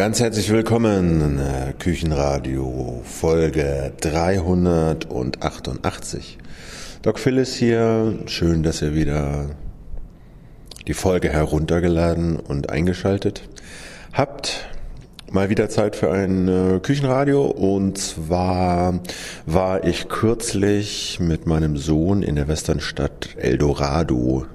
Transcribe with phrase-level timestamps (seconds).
[0.00, 6.38] Ganz herzlich willkommen, äh, Küchenradio, Folge 388.
[7.02, 9.50] Doc Phyllis hier, schön, dass ihr wieder
[10.86, 13.42] die Folge heruntergeladen und eingeschaltet
[14.14, 14.70] habt.
[15.30, 19.00] Mal wieder Zeit für ein äh, Küchenradio und zwar
[19.44, 24.46] war ich kürzlich mit meinem Sohn in der Westernstadt Eldorado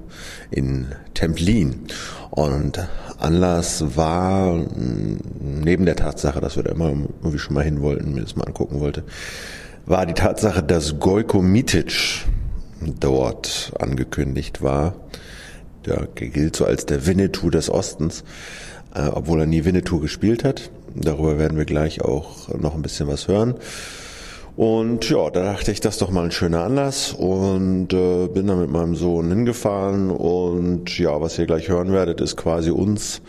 [0.50, 1.86] in Templin
[2.30, 2.80] und
[3.18, 4.64] Anlass war
[5.40, 8.44] neben der Tatsache, dass wir da immer irgendwie schon mal hin wollten, mir das mal
[8.44, 9.04] angucken wollte,
[9.86, 12.24] war die Tatsache, dass Gojko Mitic
[12.80, 14.94] dort angekündigt war.
[15.86, 18.24] Der gilt so als der Winnetou des Ostens
[18.96, 20.70] äh, obwohl er nie Winnetou gespielt hat.
[20.94, 23.54] Darüber werden wir gleich auch noch ein bisschen was hören.
[24.56, 28.46] Und ja, da dachte ich, das ist doch mal ein schöner Anlass und äh, bin
[28.46, 33.20] dann mit meinem Sohn hingefahren und ja, was ihr gleich hören werdet, ist quasi uns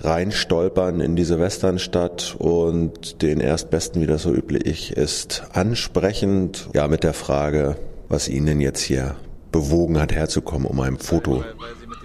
[0.00, 7.04] reinstolpern in diese Westernstadt und den Erstbesten, wie das so üblich ist, ansprechend, ja, mit
[7.04, 7.76] der Frage,
[8.08, 9.16] was ihn denn jetzt hier
[9.52, 11.44] bewogen hat, herzukommen, um ein Foto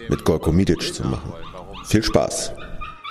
[0.10, 1.32] mit Gorko Mitic zu machen.
[1.86, 2.52] Viel Spaß!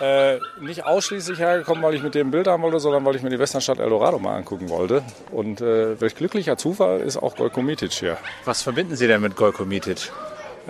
[0.01, 3.31] Äh, nicht ausschließlich hergekommen, weil ich mit dem Bild haben wollte, sondern weil ich mir
[3.31, 5.03] die Westernstadt Eldorado mal angucken wollte.
[5.31, 8.19] Und äh, welch glücklicher Zufall ist auch Golko Mitic hier.
[8.45, 10.13] Was verbinden Sie denn mit Golko Mitic?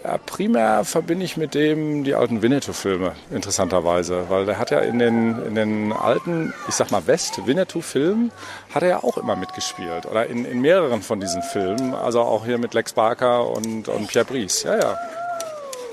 [0.05, 4.27] Ja, primär verbinde ich mit dem die alten Winnetou-Filme, interessanterweise.
[4.29, 8.31] Weil der hat ja in den, in den alten, ich sag mal West-Winnetou-Filmen,
[8.75, 10.07] hat er ja auch immer mitgespielt.
[10.07, 11.95] Oder in, in mehreren von diesen Filmen.
[11.95, 14.65] Also auch hier mit Lex Barker und, und Pierre Brice.
[14.65, 14.99] Ja, ja.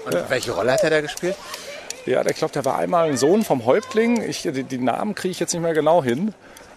[0.06, 0.26] Und ja.
[0.28, 1.36] welche Rolle hat er da gespielt?
[2.06, 4.22] Ja, ich glaube, der war einmal ein Sohn vom Häuptling.
[4.22, 6.34] Ich, die, die Namen kriege ich jetzt nicht mehr genau hin.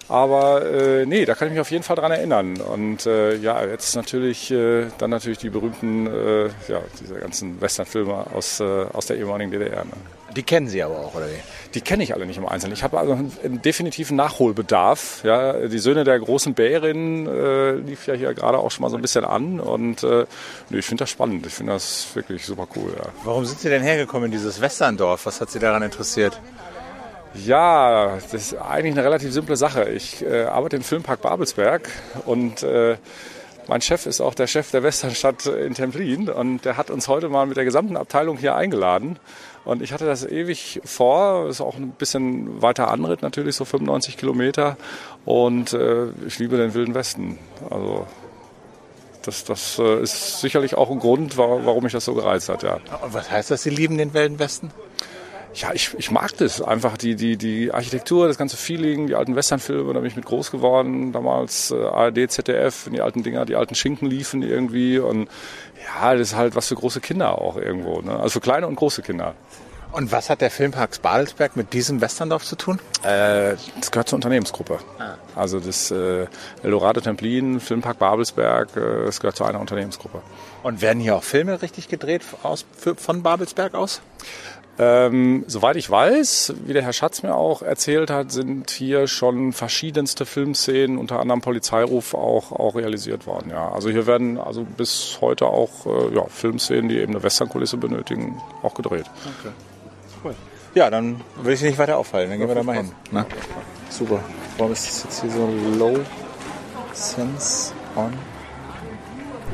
[0.08, 2.60] Aber äh, nee, da kann ich mich auf jeden Fall dran erinnern.
[2.60, 8.26] Und äh, ja, jetzt natürlich äh, dann natürlich die berühmten, äh, ja, diese ganzen Westernfilme
[8.32, 9.84] aus, äh, aus der ehemaligen DDR.
[9.84, 9.92] Ne?
[10.36, 11.40] Die kennen Sie aber auch, oder wie?
[11.74, 12.74] Die kenne ich alle nicht im Einzelnen.
[12.74, 15.22] Ich habe also einen definitiven Nachholbedarf.
[15.24, 18.96] Ja, die Söhne der großen Bärin äh, lief ja hier gerade auch schon mal so
[18.96, 19.60] ein bisschen an.
[19.60, 20.26] Und äh,
[20.70, 21.46] ich finde das spannend.
[21.46, 22.94] Ich finde das wirklich super cool.
[22.96, 23.06] Ja.
[23.24, 25.26] Warum sind Sie denn hergekommen in dieses Westerndorf?
[25.26, 26.38] Was hat Sie daran interessiert?
[27.34, 29.90] Ja, das ist eigentlich eine relativ simple Sache.
[29.90, 31.88] Ich äh, arbeite im Filmpark Babelsberg
[32.24, 32.96] und äh,
[33.68, 37.28] mein Chef ist auch der Chef der Westernstadt in Templin und der hat uns heute
[37.28, 39.18] mal mit der gesamten Abteilung hier eingeladen.
[39.66, 44.16] Und ich hatte das ewig vor, ist auch ein bisschen weiter Anritt natürlich, so 95
[44.16, 44.76] Kilometer.
[45.24, 47.38] Und äh, ich liebe den Wilden Westen.
[47.68, 48.06] Also
[49.22, 52.74] das, das äh, ist sicherlich auch ein Grund, warum mich das so gereizt hat, ja.
[53.02, 54.70] Und was heißt das, Sie lieben den Wilden Westen?
[55.56, 56.60] Ja, ich, ich mag das.
[56.60, 60.26] Einfach die, die, die Architektur, das ganze Feeling, die alten Westernfilme, da bin ich mit
[60.26, 61.12] groß geworden.
[61.12, 64.98] Damals äh, ARD, ZDF, die alten Dinger, die alten Schinken liefen irgendwie.
[64.98, 65.28] Und
[65.84, 68.00] ja, das ist halt was für große Kinder auch irgendwo.
[68.02, 68.18] Ne?
[68.18, 69.34] Also für kleine und große Kinder.
[69.92, 72.78] Und was hat der Filmpark Badelsberg mit diesem Westerndorf zu tun?
[73.02, 74.78] Äh, das gehört zur Unternehmensgruppe.
[74.98, 75.14] Ah.
[75.34, 76.26] Also das äh,
[76.62, 80.20] Eldorado Templin, Filmpark Babelsberg, äh, das gehört zu einer Unternehmensgruppe.
[80.62, 84.02] Und werden hier auch Filme richtig gedreht aus, für, von Babelsberg aus?
[84.78, 89.52] Ähm, soweit ich weiß, wie der Herr Schatz mir auch erzählt hat, sind hier schon
[89.52, 93.50] verschiedenste Filmszenen, unter anderem Polizeiruf, auch, auch realisiert worden.
[93.50, 93.72] Ja.
[93.72, 98.40] Also hier werden also bis heute auch äh, ja, Filmszenen, die eben eine Westernkulisse benötigen,
[98.62, 99.06] auch gedreht.
[99.40, 99.54] Okay.
[100.22, 100.34] Cool.
[100.74, 102.28] Ja, dann will ich nicht weiter auffallen.
[102.28, 102.92] Dann gehen wir da mal hin.
[103.10, 103.24] Na?
[103.88, 104.20] Super.
[104.58, 105.48] Warum ist das jetzt hier so
[105.78, 105.98] Low
[106.92, 108.12] Sense on?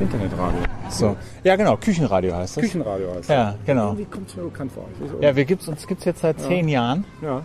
[0.00, 0.60] Internetradio.
[0.88, 1.16] So.
[1.44, 2.64] Ja, genau, Küchenradio heißt das.
[2.64, 3.28] Küchenradio heißt das.
[3.28, 3.88] Ja, genau.
[3.88, 4.84] Irgendwie kommt es mir bekannt vor.
[5.20, 6.48] Ja, wir gibt's, uns gibt es jetzt seit ja.
[6.48, 7.04] zehn Jahren.
[7.22, 7.42] Ja.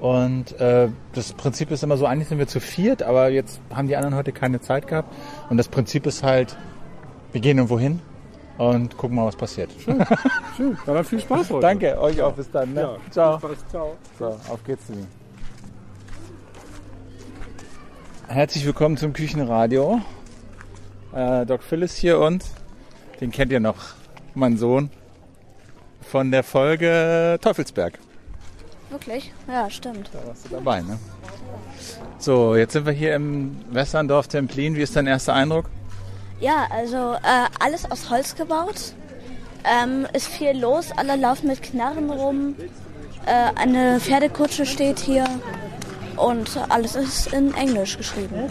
[0.00, 3.88] Und äh, das Prinzip ist immer so, eigentlich sind wir zu viert, aber jetzt haben
[3.88, 5.14] die anderen heute keine Zeit gehabt.
[5.48, 6.56] Und das Prinzip ist halt,
[7.32, 8.00] wir gehen irgendwo hin
[8.58, 9.70] und gucken mal, was passiert.
[9.82, 10.04] Schön,
[10.56, 10.76] schön.
[10.86, 11.60] dann viel Spaß heute.
[11.60, 12.32] Danke, euch auch.
[12.32, 12.74] Bis dann.
[12.74, 12.80] Ne?
[12.82, 13.38] Ja, Ciao.
[13.38, 13.66] Spaß.
[13.70, 13.96] Ciao.
[14.18, 14.84] So, auf geht's.
[18.28, 20.00] Herzlich willkommen zum Küchenradio.
[21.14, 22.44] Äh, Doc Phyllis hier und
[23.20, 23.76] den kennt ihr noch,
[24.34, 24.90] mein Sohn,
[26.00, 27.98] von der Folge Teufelsberg.
[28.90, 29.32] Wirklich?
[29.48, 30.10] Ja, stimmt.
[30.12, 30.98] Da warst du dabei, ne?
[32.18, 34.74] So, jetzt sind wir hier im Westerndorf Templin.
[34.74, 35.66] Wie ist dein erster Eindruck?
[36.40, 38.94] Ja, also äh, alles aus Holz gebaut.
[39.64, 42.54] Ähm, ist viel los, alle laufen mit Knarren rum.
[43.26, 45.24] Äh, eine Pferdekutsche steht hier
[46.16, 48.50] und alles ist in Englisch geschrieben.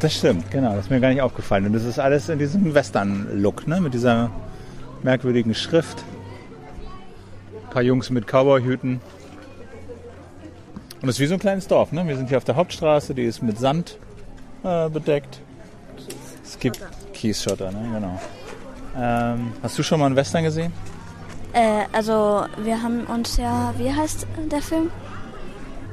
[0.00, 0.74] Das stimmt, genau.
[0.74, 1.66] Das ist mir gar nicht aufgefallen.
[1.66, 3.80] Und das ist alles in diesem Western-Look, ne?
[3.80, 4.30] Mit dieser
[5.02, 6.04] merkwürdigen Schrift.
[7.64, 9.00] Ein paar Jungs mit Cowboyhüten.
[11.02, 12.06] Und es ist wie so ein kleines Dorf, ne?
[12.06, 13.98] Wir sind hier auf der Hauptstraße, die ist mit Sand
[14.64, 15.40] äh, bedeckt.
[16.44, 16.80] Es gibt
[17.12, 17.88] Kiesschotter, ne?
[17.94, 18.20] Genau.
[18.98, 20.72] Ähm, hast du schon mal einen Western gesehen?
[21.52, 24.90] Äh, also wir haben uns ja, wie heißt der Film?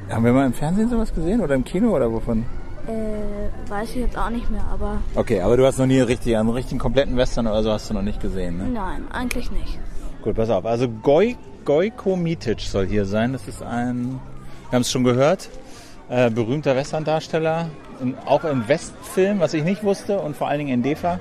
[0.10, 2.46] Haben wir mal im Fernsehen sowas gesehen oder im Kino oder wovon?
[2.88, 6.36] Äh, weiß ich jetzt auch nicht mehr, aber Okay, aber du hast noch nie richtig,
[6.36, 8.66] einen richtigen kompletten Western oder so hast du noch nicht gesehen, ne?
[8.66, 9.80] nein, eigentlich nicht.
[10.22, 10.66] Gut, pass auf.
[10.66, 13.34] Also Goj, Gojko Mitic soll hier sein.
[13.34, 14.20] Das ist ein,
[14.70, 15.50] wir haben es schon gehört,
[16.10, 17.70] äh, berühmter Western-Darsteller.
[18.02, 21.20] In, auch in Westfilm, was ich nicht wusste, und vor allen Dingen in DEFA,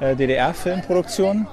[0.00, 1.46] äh, DDR-Filmproduktion.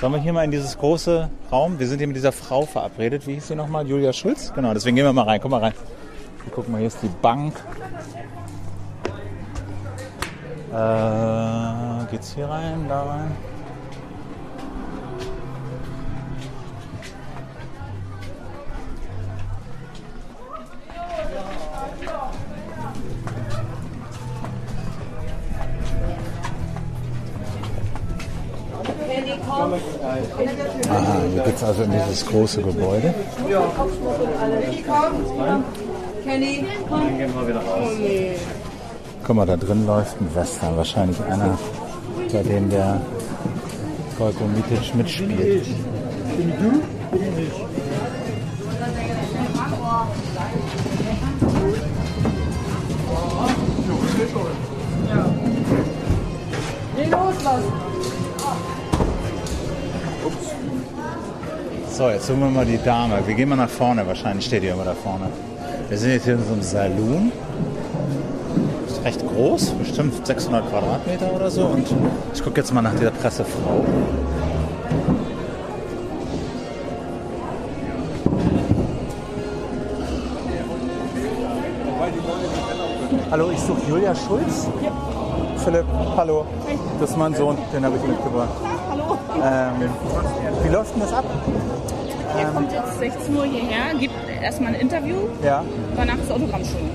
[0.00, 1.78] Sollen wir hier mal in dieses große Raum?
[1.78, 3.26] Wir sind hier mit dieser Frau verabredet.
[3.26, 3.86] Wie hieß sie nochmal?
[3.86, 4.52] Julia Schulz?
[4.54, 5.40] Genau, deswegen gehen wir mal rein.
[5.40, 5.74] Guck mal rein.
[6.50, 7.54] Guck mal, hier ist die Bank.
[10.72, 13.30] Äh, geht's hier rein, da rein?
[30.90, 33.14] Aha, hier geht's also in dieses große Gebäude.
[36.32, 36.64] Kenny,
[39.22, 40.78] Guck mal, da drin läuft ein Western.
[40.78, 41.58] Wahrscheinlich einer,
[42.32, 43.02] bei dem der
[44.16, 45.66] Golko Mitic mitspielt.
[61.90, 63.18] So, jetzt suchen wir mal die Dame.
[63.26, 64.06] Wir gehen mal nach vorne.
[64.06, 65.26] Wahrscheinlich steht die immer da vorne.
[65.92, 67.32] Wir sind jetzt hier in so einem Saloon.
[68.86, 71.66] Ist recht groß, bestimmt 600 Quadratmeter oder so.
[71.66, 71.86] Und
[72.32, 73.84] ich gucke jetzt mal nach dieser Pressefrau.
[83.30, 84.68] Hallo, ich suche Julia Schulz.
[85.62, 85.84] Philipp,
[86.16, 86.46] hallo.
[87.00, 88.48] Das ist mein Sohn, den habe ich mitgebracht.
[88.88, 89.18] hallo.
[89.44, 89.90] Ähm,
[90.62, 91.26] wie läuft denn das ab?
[92.38, 95.62] Er kommt jetzt 16 Uhr hierher, gibt erstmal ein Interview, Ja,
[95.96, 96.90] danach ist Autogrammstunde.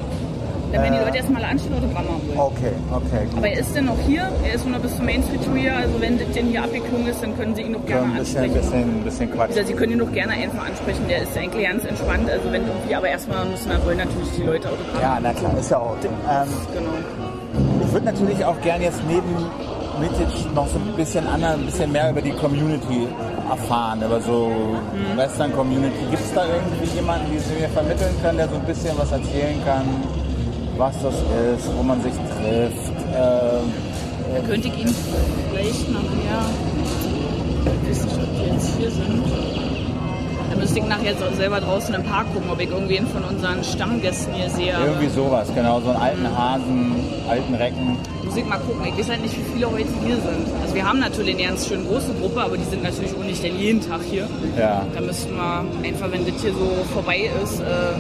[0.74, 2.38] Dann werden die Leute erstmal alle anstehen Autogramme holen.
[2.38, 3.38] okay, okay, gut.
[3.38, 5.74] Aber er ist denn noch hier, er ist nur bis zum Main Street Tour hier,
[5.78, 8.44] also wenn das denn hier abgeklungen ist, dann können Sie ihn noch gerne ein bisschen,
[8.44, 8.62] ansprechen.
[8.72, 9.52] bisschen, bisschen Quatsch.
[9.54, 12.68] Oder Sie können ihn noch gerne einfach ansprechen, der ist eigentlich ganz entspannt, also wenn
[12.68, 15.02] irgendwie, aber erstmal müssen wir wollen natürlich die Leute Autogramme.
[15.02, 15.96] Ja, na klar, ist ja auch.
[16.04, 17.86] Ähm, Genau.
[17.86, 19.32] ich würde natürlich auch gerne jetzt neben
[20.02, 23.08] Mitic noch so ein bisschen anders, ein bisschen mehr über die Community
[23.50, 24.50] erfahren, über so
[24.94, 25.18] Mhm.
[25.18, 26.06] Western Community.
[26.10, 29.12] Gibt es da irgendwie jemanden, den Sie mir vermitteln können, der so ein bisschen was
[29.12, 29.86] erzählen kann,
[30.78, 32.92] was das ist, wo man sich trifft?
[33.16, 33.74] Ähm,
[34.48, 34.96] Könnte ich Ihnen
[35.52, 36.00] vielleicht nicht,
[37.66, 39.24] ob die jetzt hier sind,
[40.58, 44.34] müsste ich nachher so selber draußen im Park gucken, ob ich irgendwen von unseren Stammgästen
[44.34, 44.74] hier sehe.
[44.86, 46.92] irgendwie sowas, genau, so einen alten Hasen,
[47.30, 47.98] alten Recken.
[48.24, 48.86] Muss ich mal gucken.
[48.88, 50.48] Ich weiß halt nicht, wie viele heute hier sind.
[50.62, 53.42] Also wir haben natürlich eine ganz schön große Gruppe, aber die sind natürlich auch nicht
[53.44, 54.28] denn jeden Tag hier.
[54.58, 54.86] Ja.
[54.94, 57.94] Da müssten wir einfach, wenn das hier so vorbei ist, äh,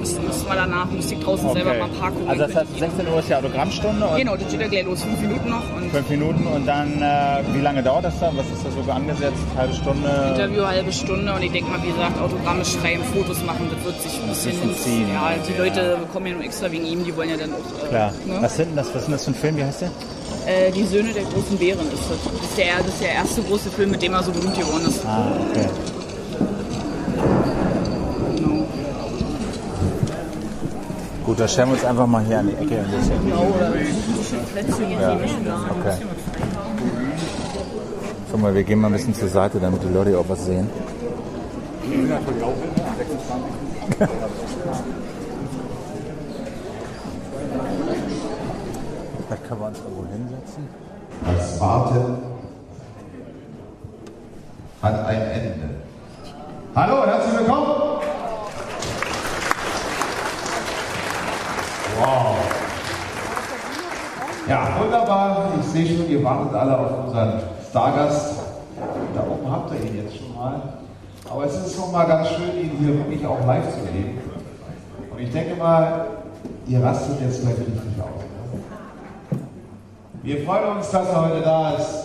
[0.00, 2.28] müssten, müssten wir danach, ich draußen selber mal ein Park gucken.
[2.28, 5.02] Also das heißt, 16 Uhr ist die Autogrammstunde und genau, das geht ja gleich los.
[5.02, 5.62] Fünf Minuten noch
[5.92, 8.36] fünf Minuten und dann, äh, wie lange dauert das dann?
[8.36, 9.38] Was ist da so angesetzt?
[9.56, 10.08] Halbe Stunde?
[10.34, 14.02] Interview halbe Stunde und ich denke mal, wie gesagt, Autogramme schreiben, Fotos machen, das wird
[14.02, 15.08] sich ein bisschen ziehen.
[15.12, 17.84] Ja, die Leute kommen ja nur extra wegen ihm, die wollen ja dann auch.
[17.84, 18.12] Äh, Klar.
[18.26, 18.38] Ne?
[18.40, 19.56] Was, sind denn das, was ist denn das für ein Film?
[19.56, 19.90] Wie heißt der?
[20.46, 22.18] Äh, die Söhne der großen Bären ist das.
[22.32, 24.86] Das ist, der, das ist der erste große Film, mit dem er so berühmt geworden
[24.86, 25.04] ist.
[25.04, 25.68] Ah, okay.
[31.30, 32.80] Gut, dann stellen wir uns einfach mal hier an die Ecke.
[32.80, 33.24] ein bisschen.
[33.24, 35.60] Genau, Ja, da.
[35.78, 35.96] okay.
[38.32, 40.68] Guck mal, wir gehen mal ein bisschen zur Seite, damit die Leute auch was sehen.
[49.28, 50.68] Vielleicht können wir uns irgendwo hinsetzen.
[51.26, 52.18] Das Warten
[54.82, 55.70] hat ein Ende.
[56.74, 57.90] Hallo und herzlich willkommen.
[62.00, 62.34] Wow.
[64.48, 65.52] Ja, wunderbar.
[65.60, 68.40] Ich sehe schon, ihr wartet alle auf unseren Stargast.
[69.14, 70.62] Da oben habt ihr ihn jetzt schon mal.
[71.30, 74.18] Aber es ist schon mal ganz schön, ihn hier wirklich auch live zu erleben.
[75.10, 76.06] Und ich denke mal,
[76.66, 79.38] ihr rastet jetzt gleich richtig aus.
[80.22, 82.04] Wir freuen uns, dass er heute da ist.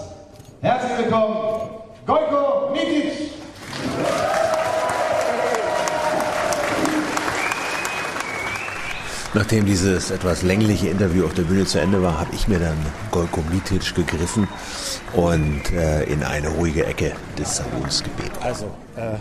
[0.62, 1.36] Herzlich willkommen,
[2.06, 3.32] Gojko Mitic.
[9.36, 12.78] Nachdem dieses etwas längliche Interview auf der Bühne zu Ende war, habe ich mir dann
[13.12, 14.48] Golko Mitic gegriffen
[15.12, 18.32] und äh, in eine ruhige Ecke des Salons gebeten.
[18.40, 19.18] Also, äh,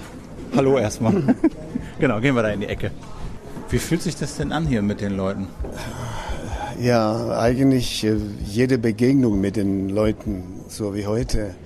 [0.54, 1.34] hallo erstmal.
[1.98, 2.92] genau, gehen wir da in die Ecke.
[3.70, 5.48] Wie fühlt sich das denn an hier mit den Leuten?
[6.80, 8.14] Ja, eigentlich äh,
[8.46, 11.56] jede Begegnung mit den Leuten, so wie heute,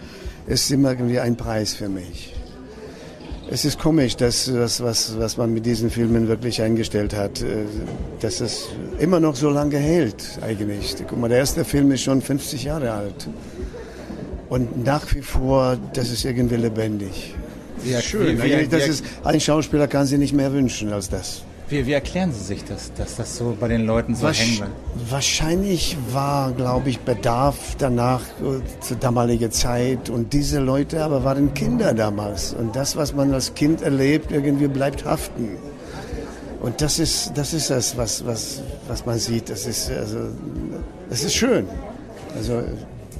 [0.47, 2.35] ist immer irgendwie ein Preis für mich.
[3.50, 7.64] Es ist komisch, dass, was, was, was man mit diesen Filmen wirklich eingestellt hat, äh,
[8.21, 10.97] dass es immer noch so lange hält eigentlich.
[11.09, 13.28] Guck mal, der erste Film ist schon 50 Jahre alt.
[14.50, 17.35] Und nach wie vor, das ist irgendwie lebendig.
[17.85, 18.43] Ja, Schön.
[18.43, 21.43] Wie, wie, das ist, ein Schauspieler kann sich nicht mehr wünschen als das.
[21.68, 24.56] Wie, wie erklären Sie sich das, dass das so bei den Leuten so Wasch- hängen
[24.56, 24.72] bleibt?
[25.10, 30.10] Wahrscheinlich war, glaube ich, Bedarf danach äh, zur damaligen Zeit.
[30.10, 32.52] Und diese Leute aber waren Kinder damals.
[32.54, 35.50] Und das, was man als Kind erlebt, irgendwie bleibt haften.
[36.60, 39.48] Und das ist das, ist das was, was, was man sieht.
[39.48, 40.18] Das ist, also,
[41.08, 41.66] das ist schön.
[42.37, 42.62] Also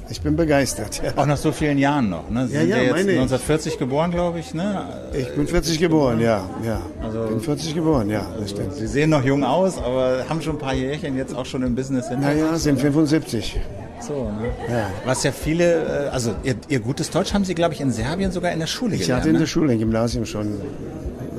[0.09, 1.01] ich bin begeistert.
[1.03, 1.11] Ja.
[1.15, 2.29] Auch nach so vielen Jahren noch.
[2.29, 2.47] Ne?
[2.47, 3.19] Sie Ja, sind ja, ja, jetzt meine ich.
[3.19, 4.53] 1940 geboren, glaube ich.
[4.53, 4.85] Ne?
[5.13, 6.49] Ich bin 40 geboren, ja.
[6.65, 6.81] ja.
[7.03, 8.73] Also- bin 40 geboren, ja, das stimmt.
[8.73, 11.75] Sie sehen noch jung aus, aber haben schon ein paar Jährchen jetzt auch schon im
[11.75, 13.59] Business hinter Naja, sind 75.
[14.01, 14.47] So, ne?
[14.73, 14.89] Ja.
[15.05, 18.31] Was ja viele, äh, also ihr, ihr gutes Deutsch haben Sie, glaube ich, in Serbien
[18.31, 19.21] sogar in der Schule Ich gelernt.
[19.21, 19.39] hatte in ne?
[19.39, 20.53] der Schule, im Gymnasium schon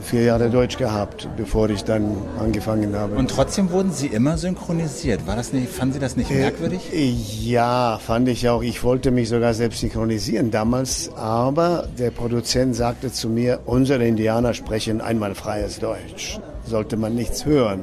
[0.03, 3.17] vier Jahre Deutsch gehabt, bevor ich dann angefangen habe.
[3.17, 5.27] Und trotzdem wurden Sie immer synchronisiert.
[5.27, 6.93] War das nicht, fanden Sie das nicht merkwürdig?
[6.93, 7.11] Äh,
[7.43, 8.63] Ja, fand ich auch.
[8.63, 14.55] Ich wollte mich sogar selbst synchronisieren damals, aber der Produzent sagte zu mir, unsere Indianer
[14.55, 16.39] sprechen einmal freies Deutsch.
[16.67, 17.81] Sollte man nichts hören.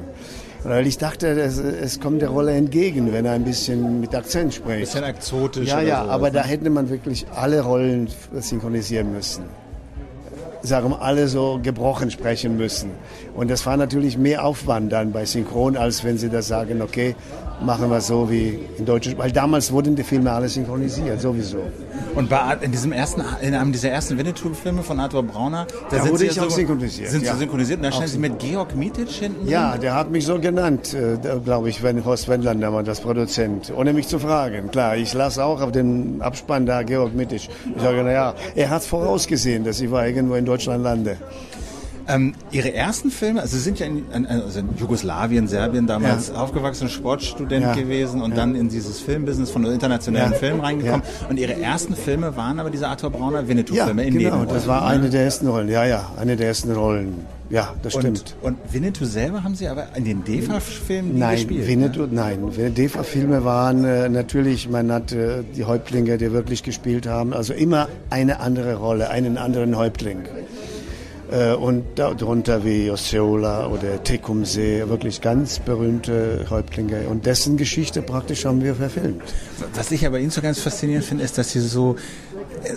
[0.64, 4.54] Weil ich dachte, es, es kommt der Rolle entgegen, wenn er ein bisschen mit Akzent
[4.54, 4.80] spricht.
[4.80, 5.68] Bisschen exotisch.
[5.68, 6.32] Ja, oder ja, sowas, aber ne?
[6.32, 9.44] da hätte man wirklich alle Rollen synchronisieren müssen.
[10.68, 12.90] Sagen wir, alle so gebrochen sprechen müssen.
[13.34, 17.14] Und das war natürlich mehr Aufwand dann bei Synchron, als wenn sie das sagen, okay,
[17.60, 19.14] machen wir so wie in Deutsch.
[19.16, 21.58] Weil damals wurden die Filme alle synchronisiert, sowieso.
[22.14, 26.02] Und bei, in diesem ersten, in einem dieser ersten Winnetou-Filme von Arthur Brauner, da, Da
[26.02, 27.32] sind wurde Sie auch synchronisiert, Sind ja.
[27.32, 29.80] Sie synchronisiert und da stellen Sie mit Georg Mitic hinten Ja, drin?
[29.80, 33.92] der hat mich so genannt, äh, glaube ich, wenn Horst Wendlander war das Produzent, ohne
[33.92, 34.70] mich zu fragen.
[34.70, 37.48] Klar, ich las auch auf dem Abspann da Georg Mittig.
[37.74, 41.16] Ich sage, na ja, er hat vorausgesehen, dass ich mal irgendwo in Deutschland Deutschland lande.
[42.08, 46.88] Ähm, Ihre ersten Filme, also Sie sind ja in, also in Jugoslawien, Serbien damals aufgewachsen,
[46.88, 47.74] Sportstudent Ja.
[47.74, 50.38] gewesen und dann in dieses Filmbusiness von internationalen Ja.
[50.38, 51.02] Film reingekommen.
[51.28, 54.66] Und Ihre ersten Filme waren aber diese Arthur Brauner Ja, Winnetou-Filme in genau, Nebenrollen, das
[54.66, 54.86] war ne?
[54.86, 55.68] eine der ersten Rollen.
[55.68, 57.26] Ja, ja, eine der ersten Rollen.
[57.50, 58.36] Ja, das stimmt.
[58.42, 61.60] Und, Winnetou selber haben Sie aber in den DEFA-Filmen nie Nein, gespielt.
[61.62, 61.66] ne?
[61.68, 62.38] Winnetou, nein.
[62.74, 67.88] DEFA-Filme waren äh, natürlich, man hat äh, die Häuptlinge, die wirklich gespielt haben, also immer
[68.10, 70.18] eine andere Rolle, einen anderen Häuptling.
[71.30, 77.00] Äh, und darunter wie Osceola oder Tecumseh, wirklich ganz berühmte Häuptlinge.
[77.08, 79.22] Und dessen Geschichte praktisch haben wir verfilmt.
[79.74, 81.96] Was ich aber Ihnen so ganz faszinierend finde, ist, dass Sie so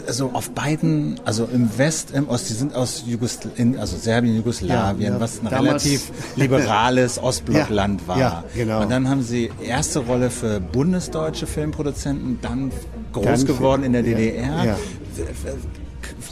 [0.08, 4.36] also auf beiden, also im West, im Ost, die sind aus Jugosl in, also Serbien,
[4.36, 5.20] Jugoslawien, Ja, ja.
[5.20, 8.18] was ein relativ liberales Ostblockland Ja, war.
[8.20, 8.82] ja, genau.
[8.82, 12.72] Und dann haben Sie erste Rolle für bundesdeutsche Filmproduzenten, dann
[13.14, 14.64] groß Dann geworden in der DDR.
[14.66, 14.78] ja.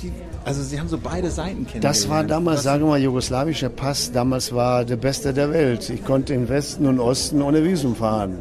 [0.02, 0.12] Wie-
[0.46, 1.84] Also Sie haben so beide Seiten kennengelernt.
[1.84, 5.90] Das war damals, sagen wir mal, jugoslawischer Pass, damals war der beste der Welt.
[5.90, 8.40] Ich konnte im Westen und Osten ohne Visum fahren.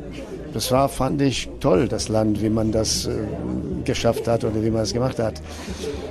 [0.54, 3.10] Das war, fand ich toll, das Land, wie man das äh,
[3.84, 5.42] geschafft hat oder wie man es gemacht hat.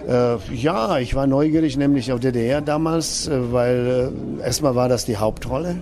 [0.07, 5.05] Äh, ja, ich war neugierig, nämlich auf DDR damals, äh, weil äh, erstmal war das
[5.05, 5.77] die Hauptrolle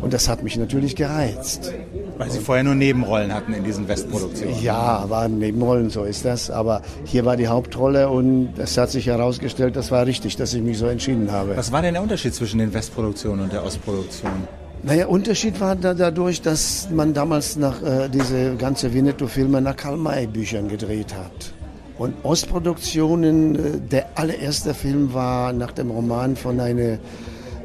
[0.00, 1.72] und das hat mich natürlich gereizt.
[2.20, 4.62] Weil Sie vorher nur Nebenrollen hatten in diesen Westproduktionen.
[4.62, 6.50] Ja, waren Nebenrollen, so ist das.
[6.50, 10.60] Aber hier war die Hauptrolle und es hat sich herausgestellt, das war richtig, dass ich
[10.60, 11.56] mich so entschieden habe.
[11.56, 14.32] Was war denn der Unterschied zwischen den Westproduktionen und der Ostproduktion?
[14.82, 20.68] Naja, Unterschied war da dadurch, dass man damals nach äh, diese ganze Winnetou-Filme nach Karl-May-Büchern
[20.68, 21.54] gedreht hat.
[21.96, 26.98] Und Ostproduktionen, äh, der allererste Film war nach dem Roman von einer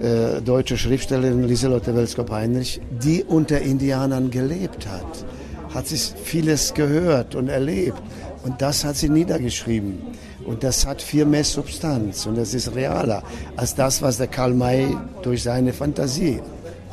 [0.02, 5.26] äh, deutschen Schriftstellerin Lieselotte Welskop-Heinrich, die unter Indianern gelebt hat.
[5.74, 8.02] Hat sich vieles gehört und erlebt.
[8.44, 10.00] Und das hat sie niedergeschrieben.
[10.46, 13.24] Und das hat viel mehr Substanz und das ist realer
[13.56, 16.40] als das, was der Karl May durch seine Fantasie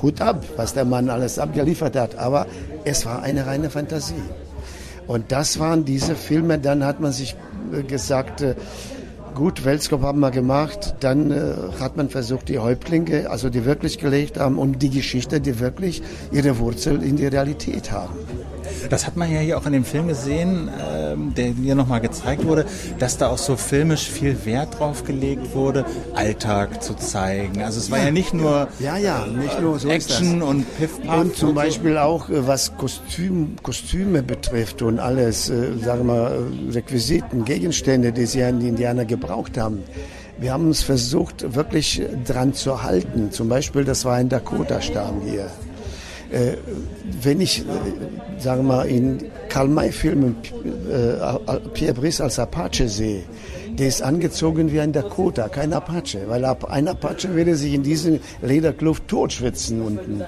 [0.02, 2.46] Hut ab, was der Mann alles abgeliefert hat, aber
[2.84, 4.14] es war eine reine Fantasie.
[5.06, 7.36] Und das waren diese Filme, dann hat man sich
[7.72, 8.54] äh, gesagt, äh,
[9.34, 13.98] gut, Weltskop haben wir gemacht, dann äh, hat man versucht, die Häuptlinge, also die wirklich
[13.98, 18.14] gelebt haben und die Geschichte, die wirklich ihre Wurzel in die Realität haben.
[18.90, 22.46] Das hat man ja hier auch in dem Film gesehen, ähm, der hier nochmal gezeigt
[22.46, 22.66] wurde,
[22.98, 25.84] dass da auch so filmisch viel Wert drauf gelegt wurde,
[26.14, 27.62] Alltag zu zeigen.
[27.62, 31.20] Also es war ja, nicht nur Ja, ja, nicht nur so Action und Piff-Paff.
[31.20, 31.54] Und zum so.
[31.54, 37.44] Beispiel auch, äh, was Kostüm, Kostüme betrifft und alles, äh, sagen wir mal, äh, Requisiten,
[37.44, 39.82] Gegenstände, die sie an die Indianer gebraucht haben.
[40.38, 43.30] Wir haben uns versucht, wirklich dran zu halten.
[43.30, 45.50] Zum Beispiel, das war ein Dakota-Stamm hier.
[46.32, 46.56] Äh,
[47.22, 49.18] wenn ich, äh, sagen wir mal, in
[49.50, 50.36] Karl-May-Filmen
[50.90, 53.22] äh, Pierre Brice als Apache sehe,
[53.78, 58.20] der ist angezogen wie ein Dakota, kein Apache, weil ein Apache würde sich in diese
[58.40, 60.22] Lederkluft totschwitzen unten.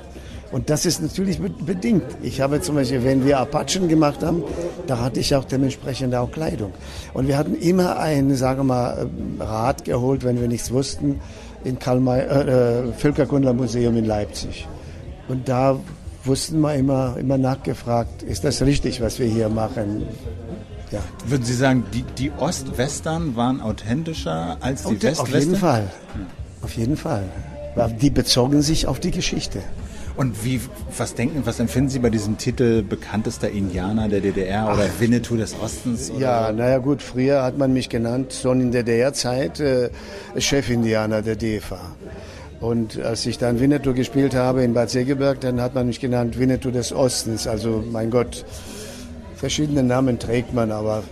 [0.52, 2.04] Und das ist natürlich bedingt.
[2.22, 4.44] Ich habe zum Beispiel, wenn wir Apachen gemacht haben,
[4.86, 6.72] da hatte ich auch dementsprechend auch Kleidung.
[7.12, 9.06] Und wir hatten immer einen, sagen wir mal,
[9.40, 11.20] Rat geholt, wenn wir nichts wussten,
[11.64, 14.68] in Karl May, äh, äh Völkerkundlermuseum in Leipzig.
[15.28, 15.78] Und da
[16.24, 20.06] wussten wir immer, immer nachgefragt, ist das richtig, was wir hier machen?
[20.90, 21.00] Ja.
[21.26, 25.26] Würden Sie sagen, die, die Ost-Western waren authentischer als die West-Western?
[25.26, 25.90] Auf jeden Fall.
[26.62, 27.24] Auf jeden Fall.
[28.00, 29.60] Die bezogen sich auf die Geschichte.
[30.16, 30.60] Und wie,
[30.96, 35.36] was denken, was empfinden Sie bei diesem Titel bekanntester Indianer der DDR oder Ach, Winnetou
[35.36, 36.10] des Ostens?
[36.12, 36.20] Oder?
[36.20, 39.90] Ja, naja gut, früher hat man mich genannt, schon in der DDR-Zeit, äh,
[40.38, 41.80] Chefindianer der DEFA.
[42.60, 46.38] Und als ich dann Winnetou gespielt habe in Bad Segeberg, dann hat man mich genannt
[46.38, 47.46] Winnetou des Ostens.
[47.46, 48.44] Also mein Gott,
[49.36, 51.02] verschiedene Namen trägt man, aber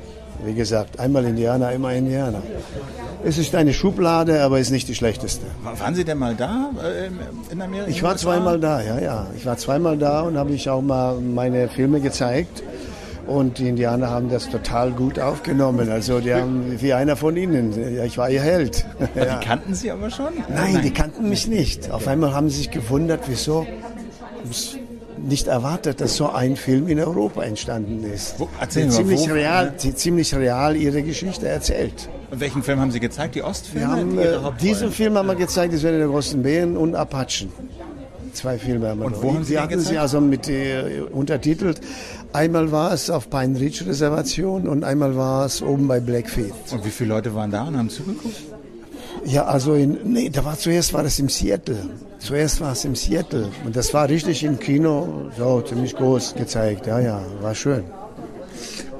[0.44, 2.42] wie gesagt, einmal Indianer, einmal Indianer.
[3.24, 5.46] Es ist eine Schublade, aber ist nicht die schlechteste.
[5.62, 7.88] Waren Sie denn mal da äh, in Amerika?
[7.88, 9.26] Ich war zweimal da, ja, ja.
[9.36, 12.62] Ich war zweimal da und habe ich auch mal meine Filme gezeigt.
[13.26, 15.88] Und die Indianer haben das total gut aufgenommen.
[15.90, 17.72] Also die haben wie einer von ihnen.
[18.04, 18.84] Ich war ihr Held.
[19.14, 19.36] Ja.
[19.36, 20.32] Die kannten Sie aber schon?
[20.48, 21.90] Nein, die kannten mich nicht.
[21.90, 23.66] Auf einmal haben sie sich gewundert, wieso
[25.18, 28.34] nicht erwartet, dass so ein Film in Europa entstanden ist.
[28.38, 29.34] Wo, erzählen Sie ziemlich wo?
[29.34, 32.08] real, ziemlich real ihre Geschichte erzählt.
[32.30, 33.34] Und welchen Film haben Sie gezeigt?
[33.34, 33.86] Die Ostfilme?
[34.18, 37.52] Wir haben, äh, diesen Film haben wir gezeigt, das wäre der großen Bären und Apachen.
[38.32, 41.80] Zwei Filme haben wir Und wo haben Sie die hatten sie also mit äh, untertitelt.
[42.32, 46.54] Einmal war es auf Pine Ridge Reservation und einmal war es oben bei Blackfeet.
[46.72, 48.36] Und wie viele Leute waren da und haben zugeguckt?
[49.24, 51.76] Ja, also in, nee, da war zuerst war das im Seattle.
[52.18, 56.86] Zuerst war es im Seattle und das war richtig im Kino, so ziemlich groß gezeigt.
[56.86, 57.84] Ja, ja, war schön.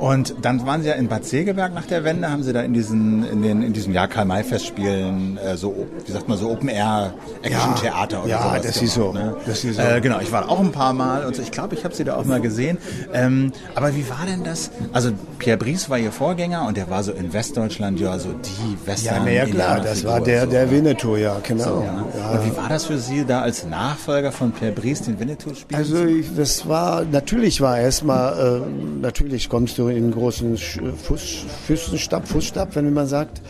[0.03, 2.75] Und dann waren Sie ja in Bad Segeberg nach der Wende, haben Sie da in
[2.75, 8.23] diesen, in den, in diesem Jahr Karl-May-Festspielen äh, so, wie sagt man, so Open-Air-Action-Theater ja,
[8.25, 8.63] oder ja, sowas.
[8.63, 9.13] Das ist so.
[9.13, 9.37] Ne?
[9.47, 9.81] Das ist so.
[9.81, 11.43] Äh, genau, ich war auch ein paar Mal und so.
[11.43, 12.79] ich glaube, ich habe Sie da auch mal gesehen.
[13.15, 14.73] Ähm, aber wie war denn das?
[14.93, 18.85] Also Pierre Brice war Ihr Vorgänger und der war so in Westdeutschland ja so die
[18.85, 19.25] Western.
[19.29, 20.51] Ja, ja klar, das war der, so.
[20.51, 21.62] der Winnetou, ja, genau.
[21.62, 22.07] So, ja.
[22.19, 22.31] Ja.
[22.33, 25.79] Und wie war das für Sie da als Nachfolger von Pierre Brice den Winnetou spielen?
[25.79, 32.26] Also ich, das war, natürlich war erstmal, äh, natürlich kommst du in großen Fuß, Fußstab,
[32.26, 33.42] Fußstab, wenn man sagt.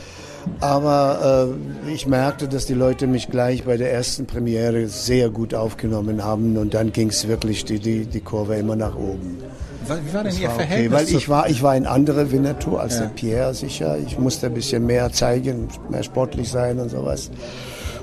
[0.61, 1.49] Aber
[1.87, 6.25] äh, ich merkte, dass die Leute mich gleich bei der ersten Premiere sehr gut aufgenommen
[6.25, 9.39] haben und dann ging es wirklich die, die, die Kurve immer nach oben.
[9.85, 10.87] Wie war denn das Ihr war Verhältnis?
[10.87, 13.03] Okay, weil ich war, ich war ein anderer Winnetou als ja.
[13.03, 13.99] der Pierre sicher.
[13.99, 17.31] Ich musste ein bisschen mehr zeigen, mehr sportlich sein und sowas.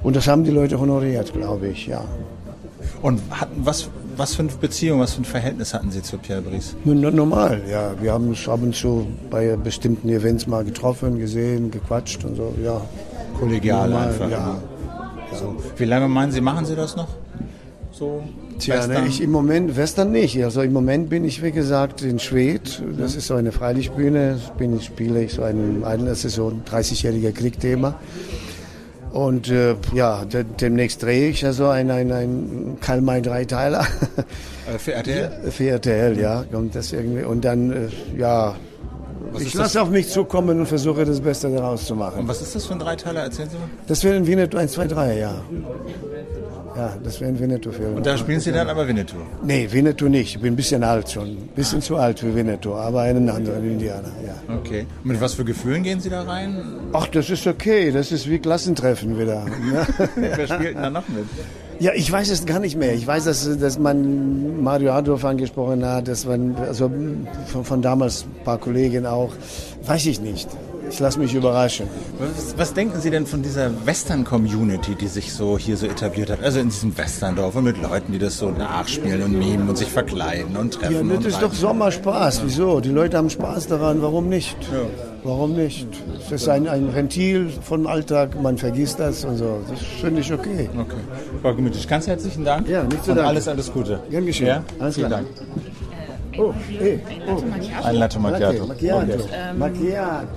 [0.04, 2.04] Und das haben die Leute honoriert, glaube ich, ja.
[3.02, 3.90] Und hatten, was,
[4.20, 6.76] was für eine Beziehung, was für ein Verhältnis hatten Sie zu Pierre Brice?
[6.84, 7.94] Normal, ja.
[8.02, 12.54] Wir haben uns ab und zu bei bestimmten Events mal getroffen, gesehen, gequatscht und so,
[12.64, 12.82] ja.
[13.40, 14.30] Kollegial Normal, einfach.
[14.30, 14.62] Ja.
[15.32, 15.56] So.
[15.78, 17.08] Wie lange meinen Sie, machen Sie das noch?
[17.92, 18.24] So
[18.60, 20.44] Tja, ne, ich im Moment, Western nicht.
[20.44, 22.84] Also im Moment bin ich, wie gesagt, in Schwedt.
[22.98, 24.38] Das ist so eine Freilichtbühne.
[24.58, 27.96] Bin, spiele ich so ein, das ist so ein 30-jähriger Kriegthema.
[29.12, 33.86] Und äh, ja, de demnächst drehe ich also ein, ein, ein Karl-May Dreiteiler.
[34.72, 35.52] Äh, für RTL?
[35.52, 36.46] Für RTL, ja.
[36.52, 37.24] Kommt das irgendwie.
[37.24, 38.56] Und dann, äh, ja,
[39.32, 42.22] was ich lasse auf mich zukommen und versuche das Beste daraus zu machen.
[42.22, 43.22] Und was ist das für ein Dreiteiler?
[43.22, 43.70] Erzählen Sie mal.
[43.88, 45.36] Das wäre ein Winnetou 1, 2, 3, ja.
[46.80, 47.98] Ja, das wäre ein Winnetou-Film.
[47.98, 49.18] Und da spielen Sie dann aber Winnetou?
[49.44, 50.36] Nee, Winnetou nicht.
[50.36, 51.28] Ich bin ein bisschen alt schon.
[51.28, 51.82] Ein bisschen ah.
[51.82, 54.56] zu alt für Winnetou, aber einen anderen Indianer, ja.
[54.56, 54.88] Okay.
[55.04, 56.58] Und mit was für Gefühlen gehen Sie da rein?
[56.94, 57.92] Ach, das ist okay.
[57.92, 59.46] Das ist wie Klassentreffen wieder.
[60.16, 61.26] Wer spielt denn da noch mit?
[61.80, 62.94] Ja, ich weiß es gar nicht mehr.
[62.94, 66.90] Ich weiß, dass, dass man Mario Adolf angesprochen hat, dass man, also
[67.48, 69.34] von, von damals ein paar Kollegen auch,
[69.86, 70.48] weiß ich nicht.
[70.90, 71.88] Ich lasse mich überraschen.
[72.18, 76.44] Was, was, denken Sie denn von dieser Western-Community, die sich so hier so etabliert hat?
[76.44, 79.90] Also in diesem Westerndorf und mit Leuten, die das so nachspielen und mimen und sich
[79.90, 81.10] verkleiden und treffen.
[81.10, 82.42] Ja, das ist doch Sommerspaß.
[82.44, 82.80] Wieso?
[82.80, 84.02] Die Leute haben Spaß daran.
[84.02, 84.58] Warum nicht?
[84.72, 84.88] Ja.
[85.24, 85.88] Warum nicht?
[86.26, 89.60] Es ist ein, ein Ventil vom Alltag, man vergisst das und so.
[89.70, 90.70] Das finde ich okay.
[90.78, 90.96] Okay.
[91.42, 92.68] Frau Gemütlich, ganz herzlichen Dank.
[92.68, 93.26] Ja, nicht zu danken.
[93.26, 94.00] Alles, alles Gute.
[94.10, 94.48] Gern geschehen.
[94.48, 94.64] Ja?
[94.80, 95.28] Alles Vielen Dank.
[96.38, 97.42] Oh, hey, oh.
[97.84, 98.66] Ein Latte Macchiato.
[98.66, 99.14] Macchiato.
[99.14, 99.58] Okay.
[99.58, 100.28] Macchiato.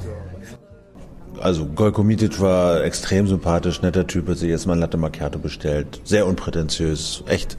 [1.40, 6.00] Also Golko Mitic war extrem sympathisch, netter Typ, hat sich erstmal ein Latte Macchiato bestellt.
[6.04, 7.56] Sehr unprätentiös, echt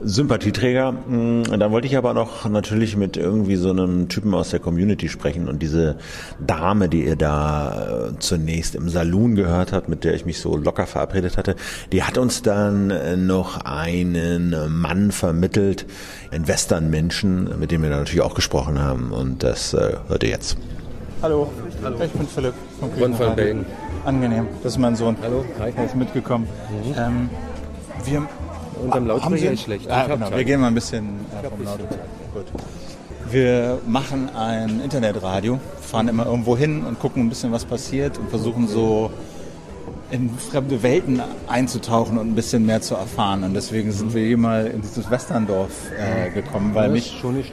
[0.00, 0.92] Sympathieträger.
[0.92, 5.08] Mm, dann wollte ich aber noch natürlich mit irgendwie so einem Typen aus der Community
[5.08, 5.96] sprechen und diese
[6.40, 10.56] Dame, die ihr da äh, zunächst im Saloon gehört habt, mit der ich mich so
[10.56, 11.56] locker verabredet hatte,
[11.92, 15.86] die hat uns dann äh, noch einen Mann vermittelt,
[16.30, 20.56] einen Western-Menschen, mit dem wir natürlich auch gesprochen haben und das äh, hört ihr jetzt.
[21.22, 21.50] Hallo.
[21.86, 22.02] Hallo.
[22.02, 23.64] Ich bin Philipp von Küchenradio.
[24.04, 25.16] Angenehm, das ist mein Sohn.
[25.22, 25.72] Hallo, hi.
[25.76, 26.48] Er ist mitgekommen.
[26.84, 26.94] Mhm.
[26.98, 27.30] Ähm,
[28.04, 28.28] wir
[28.82, 29.88] und am Lautsprecher ist schlecht.
[29.88, 30.32] Ah, genau.
[30.32, 32.02] Wir gehen mal ein bisschen äh, vom Lautsprecher.
[32.34, 32.46] Gut.
[33.30, 38.30] Wir machen ein Internetradio, fahren immer irgendwo hin und gucken ein bisschen, was passiert und
[38.30, 39.12] versuchen so
[40.10, 43.44] in fremde Welten einzutauchen und ein bisschen mehr zu erfahren.
[43.44, 47.44] Und deswegen sind wir hier mal in dieses Westerndorf äh, gekommen, weil mich schon die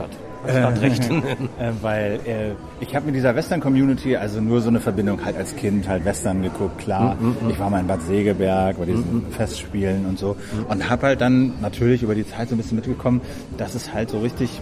[0.43, 0.77] Stadt.
[0.77, 1.09] Stadtrecht.
[1.59, 5.55] äh, weil äh, ich habe mit dieser Western-Community also nur so eine Verbindung halt als
[5.55, 7.15] Kind halt Western geguckt, klar.
[7.15, 7.49] Mm, mm.
[7.49, 9.31] Ich war mal in Bad Segeberg bei diesen mm.
[9.31, 10.35] Festspielen und so
[10.69, 13.21] und habe halt dann natürlich über die Zeit so ein bisschen mitgekommen,
[13.57, 14.61] dass es halt so richtig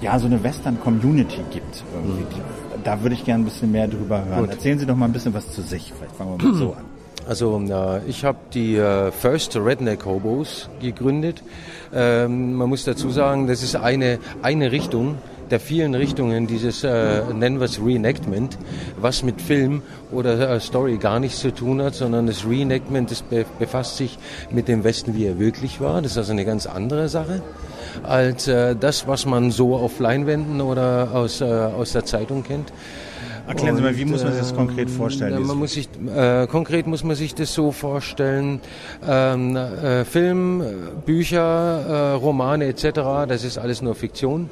[0.00, 1.84] ja so eine Western-Community gibt.
[1.94, 2.24] Irgendwie.
[2.84, 4.40] Da würde ich gerne ein bisschen mehr drüber hören.
[4.40, 4.50] Gut.
[4.50, 5.92] Erzählen Sie doch mal ein bisschen was zu sich.
[5.96, 6.84] Vielleicht fangen wir mal so an.
[7.28, 7.62] Also
[8.08, 11.42] ich habe die äh, First Redneck Hobos gegründet.
[11.92, 15.18] Ähm, man muss dazu sagen, das ist eine, eine Richtung
[15.50, 18.56] der vielen Richtungen dieses, äh, nennen wir es Reenactment,
[19.00, 23.22] was mit Film oder äh, Story gar nichts zu tun hat, sondern das Reenactment, das
[23.22, 24.18] be befasst sich
[24.50, 26.02] mit dem Westen, wie er wirklich war.
[26.02, 27.42] Das ist also eine ganz andere Sache
[28.04, 32.72] als äh, das, was man so auf Leinwänden oder aus, äh, aus der Zeitung kennt.
[33.50, 35.46] Erklären Sie mal, wie muss man sich das konkret ähm, vorstellen?
[35.46, 38.60] Man muss sich, äh, konkret muss man sich das so vorstellen,
[39.06, 40.62] ähm, äh, Film,
[41.04, 44.48] Bücher, äh, Romane etc., das ist alles nur Fiktion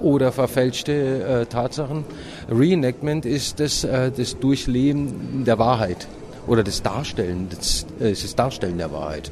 [0.00, 2.04] oder verfälschte äh, Tatsachen.
[2.50, 6.08] Reenactment ist das, äh, das Durchleben der Wahrheit
[6.46, 9.30] oder das Darstellen, das, äh, das Darstellen der Wahrheit.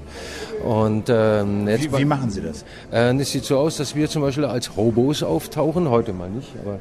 [0.64, 2.64] Und ähm, jetzt wie, wie machen Sie das?
[2.92, 6.48] Äh, es sieht so aus, dass wir zum Beispiel als Hobos auftauchen, heute mal nicht,
[6.64, 6.80] aber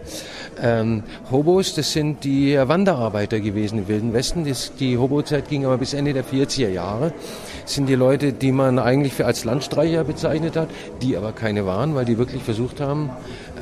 [0.62, 4.46] ähm, Hobos, das sind die Wanderarbeiter gewesen im Wilden Westen.
[4.46, 7.14] Das, die Hobo-Zeit ging aber bis Ende der 40er Jahre.
[7.64, 10.70] Das sind die Leute, die man eigentlich für als Landstreicher bezeichnet hat,
[11.02, 13.10] die aber keine waren, weil die wirklich versucht haben,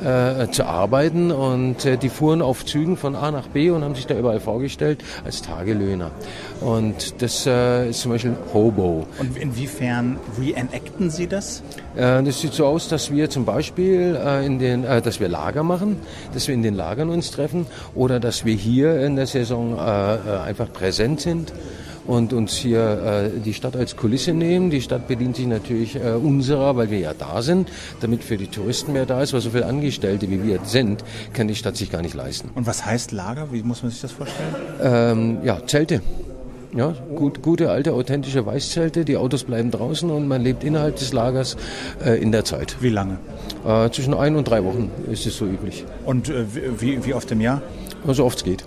[0.04, 3.94] äh, zu arbeiten und äh, die fuhren auf Zügen von A nach B und haben
[3.94, 6.10] sich da überall vorgestellt als Tagelöhner.
[6.60, 9.06] Und das äh, ist zum Beispiel Hobo.
[9.18, 11.62] Und inwiefern reenacten Sie das?
[11.96, 15.62] Äh, das sieht so aus, dass wir zum Beispiel äh, in den, dass wir Lager
[15.62, 15.96] machen,
[16.34, 20.72] dass wir in den Lagern uns treffen oder dass wir hier in der Saison einfach
[20.72, 21.52] präsent sind
[22.10, 24.70] und uns hier äh, die Stadt als Kulisse nehmen.
[24.70, 27.70] Die Stadt bedient sich natürlich äh, unserer, weil wir ja da sind,
[28.00, 31.46] damit für die Touristen mehr da ist, weil so viele Angestellte wie wir sind, kann
[31.46, 32.50] die Stadt sich gar nicht leisten.
[32.56, 33.52] Und was heißt Lager?
[33.52, 34.54] Wie muss man sich das vorstellen?
[34.82, 36.02] Ähm, ja, Zelte.
[36.74, 39.04] Ja, gut, gute alte authentische Weißzelte.
[39.04, 41.56] Die Autos bleiben draußen und man lebt innerhalb des Lagers
[42.04, 42.76] äh, in der Zeit.
[42.80, 43.18] Wie lange?
[43.64, 45.84] Äh, zwischen ein und drei Wochen ist es so üblich.
[46.04, 46.44] Und äh,
[46.78, 47.62] wie, wie oft im Jahr?
[48.04, 48.64] So oft es geht.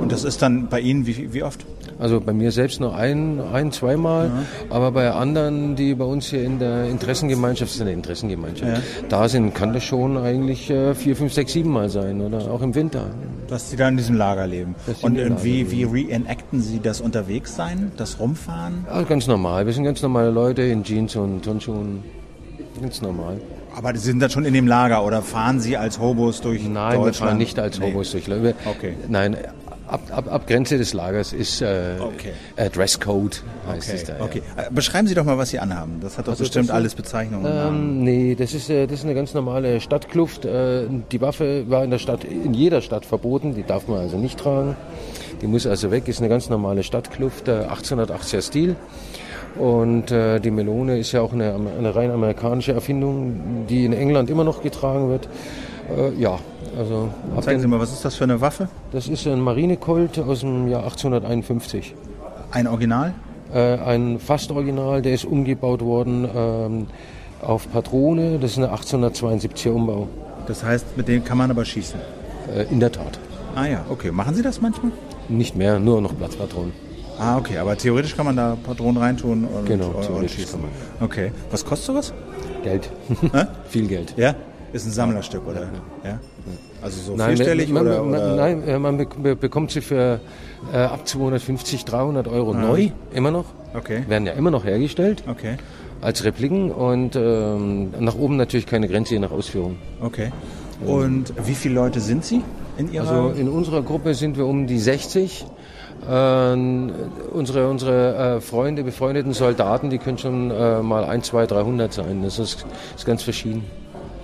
[0.00, 1.66] Und das ist dann bei Ihnen wie, wie oft?
[2.00, 4.74] Also bei mir selbst nur ein, ein zweimal, ja.
[4.74, 9.08] aber bei anderen, die bei uns hier in der Interessengemeinschaft, das ist eine Interessengemeinschaft, ja.
[9.10, 12.62] da sind, kann das schon eigentlich äh, vier, fünf, sechs, sieben Mal sein oder auch
[12.62, 13.10] im Winter.
[13.48, 14.74] Dass Sie da in diesem Lager leben.
[15.02, 18.86] Und wie, wie reenacten Sie das Unterwegssein, das Rumfahren?
[18.86, 19.66] Ja, ganz normal.
[19.66, 22.02] Wir sind ganz normale Leute in Jeans und Turnschuhen.
[22.80, 23.40] Ganz normal.
[23.76, 26.72] Aber Sie sind dann schon in dem Lager oder fahren Sie als Hobos durch Nein,
[26.72, 26.94] Deutschland?
[26.94, 28.22] Nein, wir fahren nicht als Hobos nee.
[28.26, 28.54] durch.
[28.66, 28.94] Okay.
[29.08, 29.36] Nein,
[29.90, 32.32] ab, ab, ab Grenze des Lagers ist äh, okay.
[32.56, 33.96] äh, Dresscode, heißt okay.
[33.96, 34.14] es da.
[34.20, 34.42] Okay.
[34.56, 34.64] Ja.
[34.64, 35.98] Äh, beschreiben Sie doch mal, was Sie anhaben.
[36.00, 37.46] Das hat doch also bestimmt alles Bezeichnungen.
[37.46, 40.44] Ähm, nee, das ist, äh, das ist eine ganz normale Stadtkluft.
[40.44, 44.16] Äh, die Waffe war in der Stadt, in jeder Stadt verboten, die darf man also
[44.16, 44.76] nicht tragen.
[45.42, 48.76] Die muss also weg, ist eine ganz normale Stadtkluft, äh, 1880er Stil.
[49.58, 54.30] Und äh, die Melone ist ja auch eine, eine rein amerikanische Erfindung, die in England
[54.30, 55.28] immer noch getragen wird.
[55.96, 56.38] Äh, ja,
[56.76, 57.08] also.
[57.40, 58.68] Zeigen Sie mal, was ist das für eine Waffe?
[58.92, 61.94] Das ist ein Marinecolt aus dem Jahr 1851.
[62.50, 63.14] Ein Original?
[63.52, 66.86] Äh, ein fast Original, der ist umgebaut worden ähm,
[67.42, 68.38] auf Patrone.
[68.38, 70.08] Das ist eine 1872er Umbau.
[70.46, 71.98] Das heißt, mit dem kann man aber schießen?
[72.54, 73.18] Äh, in der Tat.
[73.54, 74.10] Ah ja, okay.
[74.10, 74.92] Machen Sie das manchmal?
[75.28, 76.72] Nicht mehr, nur noch Platzpatronen.
[77.18, 80.52] Ah, okay, aber theoretisch kann man da Patronen reintun und, genau, und schießen.
[80.52, 80.70] Kann man.
[81.06, 81.32] Okay.
[81.50, 82.14] Was kostet sowas?
[82.62, 82.90] Geld.
[83.68, 84.14] Viel Geld.
[84.16, 84.34] Ja?
[84.72, 85.62] Ist ein Sammlerstück, oder?
[86.04, 86.18] Ja.
[86.82, 88.36] Also so nein, vierstellig man, oder, oder?
[88.36, 90.20] Nein, äh, man bekommt sie für
[90.72, 92.60] äh, ab 250, 300 Euro ah.
[92.60, 93.46] neu, immer noch.
[93.74, 94.04] Okay.
[94.08, 95.24] Werden ja immer noch hergestellt.
[95.28, 95.56] Okay.
[96.00, 99.76] Als Repliken und ähm, nach oben natürlich keine Grenze je nach Ausführung.
[100.00, 100.32] Okay.
[100.86, 102.42] Und wie viele Leute sind Sie
[102.78, 103.10] in Ihrer?
[103.10, 105.44] Also in unserer Gruppe sind wir um die 60.
[106.08, 106.92] Ähm,
[107.32, 112.22] unsere unsere äh, Freunde, befreundeten Soldaten, die können schon äh, mal 1, 2, 300 sein.
[112.22, 112.64] Das ist,
[112.96, 113.64] ist ganz verschieden.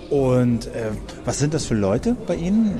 [0.09, 0.91] Und äh,
[1.25, 2.77] was sind das für Leute bei Ihnen?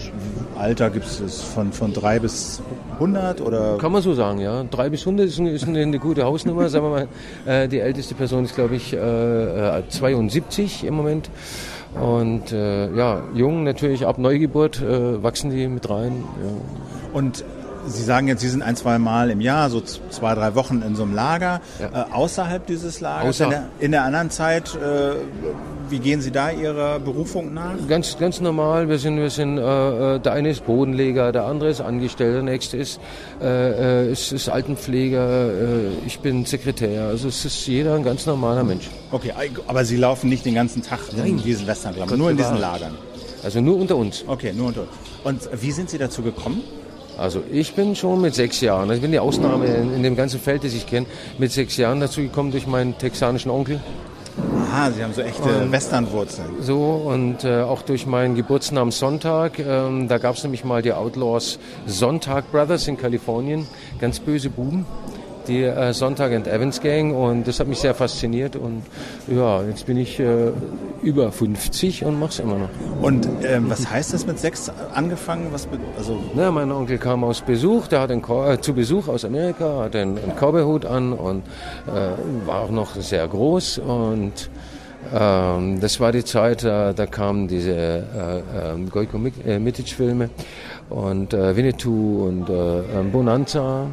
[0.57, 2.61] Alter gibt es von, von drei bis
[2.93, 3.77] 100 oder?
[3.77, 4.63] Kann man so sagen, ja.
[4.63, 6.69] Drei bis 100 ist eine, ist eine, eine gute Hausnummer.
[6.69, 7.07] sagen wir mal,
[7.45, 11.29] äh, die älteste Person ist, glaube ich, äh, 72 äh, im Moment.
[11.99, 16.23] Und äh, ja, jung natürlich ab Neugeburt äh, wachsen die mit rein.
[16.43, 17.17] Ja.
[17.17, 17.43] Und
[17.87, 20.95] Sie sagen jetzt, Sie sind ein, zwei Mal im Jahr, so zwei, drei Wochen in
[20.95, 22.07] so einem Lager, Ja.
[22.09, 23.39] äh, außerhalb dieses Lagers.
[23.39, 25.15] Außer- in, der, in der anderen Zeit, äh,
[25.89, 27.75] wie gehen Sie da Ihrer Berufung nach?
[27.87, 28.89] Ganz, ganz normal.
[28.89, 32.43] Wir sind, wir sind, äh, äh, der eine ist Bodenleger, der andere ist Angestellter, der
[32.43, 32.99] nächste ist,
[33.41, 35.49] äh, äh, ist, ist Altenpfleger,
[36.05, 37.07] ich bin Sekretär.
[37.07, 38.89] Also es ist jeder ein ganz normaler Mensch.
[39.11, 39.31] Okay,
[39.67, 41.41] aber Sie laufen nicht den ganzen Tag in Nein.
[41.43, 42.95] diesen Westernklammern, nur in diesen Lagern.
[43.43, 44.25] Also nur unter uns.
[44.27, 44.89] Okay, nur unter uns.
[45.23, 46.61] Und wie sind Sie dazu gekommen?
[47.17, 50.39] Also ich bin schon mit sechs Jahren, ich bin die Ausnahme in, in dem ganzen
[50.39, 53.79] Feld, das ich kenne, mit sechs Jahren dazu gekommen durch meinen texanischen Onkel.
[54.69, 56.61] Aha, Sie haben so echte Westernwurzeln.
[56.61, 59.57] So und äh, auch durch meinen Geburtsnamen Sonntag.
[59.57, 63.65] Ähm, da gab es nämlich mal die Outlaws Sonntag Brothers in Kalifornien,
[63.99, 64.85] ganz böse Buben,
[65.47, 68.83] die äh, Sonntag and Evans Gang und das hat mich sehr fasziniert und
[69.27, 70.51] ja, jetzt bin ich äh,
[71.01, 72.69] über 50 und mach's immer noch.
[73.01, 75.47] Und ähm, was heißt das mit sechs angefangen?
[75.51, 79.07] Was, also Na, mein Onkel kam aus Besuch, der hat einen Cor- äh, zu Besuch
[79.07, 81.43] aus Amerika, hat einen, einen Cowboyhut an und
[81.87, 84.49] äh, war auch noch sehr groß und
[85.13, 90.29] ähm, das war die Zeit, äh, da kamen diese äh, äh, Goiko Mitic-Filme
[90.89, 93.87] und äh, Winnetou und äh, ähm, Bonanza.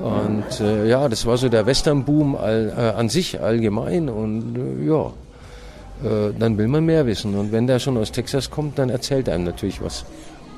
[0.00, 4.86] Und äh, ja, das war so der Western-Boom all, äh, an sich allgemein und äh,
[4.86, 5.06] ja,
[6.04, 7.34] äh, dann will man mehr wissen.
[7.36, 10.04] Und wenn der schon aus Texas kommt, dann erzählt einem natürlich was.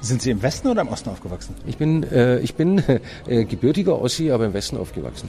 [0.00, 1.54] sind Sie im Westen oder im Osten aufgewachsen?
[1.66, 2.82] Ich bin, äh, ich bin
[3.26, 5.28] äh, gebürtiger Ossi, aber im Westen aufgewachsen.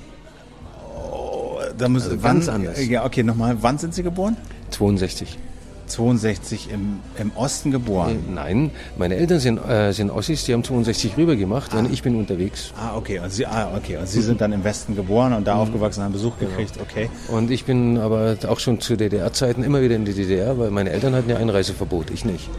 [1.77, 2.86] Da muss, Also wann, ganz anders.
[2.88, 3.58] Ja, okay, nochmal.
[3.62, 4.38] Wann sind Sie geboren?
[4.71, 5.38] 62.
[5.87, 8.17] 62 im, im Osten Äh, geboren.
[8.33, 12.15] nein, meine Eltern sind, äh, sind Ossis, die haben 62 rüber gemacht und ich bin
[12.15, 12.71] unterwegs.
[12.77, 13.19] Ah, okay.
[13.19, 13.97] Und Sie, ah, okay.
[13.97, 15.45] Und Sie sind dann im Westen geboren und Mhm.
[15.45, 16.79] da aufgewachsen, haben Besuch gekriegt.
[16.81, 17.09] Okay.
[17.29, 20.89] Und ich bin aber auch schon zu DDR-Zeiten immer wieder in die DDR, weil meine
[20.91, 22.49] Eltern hatten ja Einreiseverbot, ich nicht.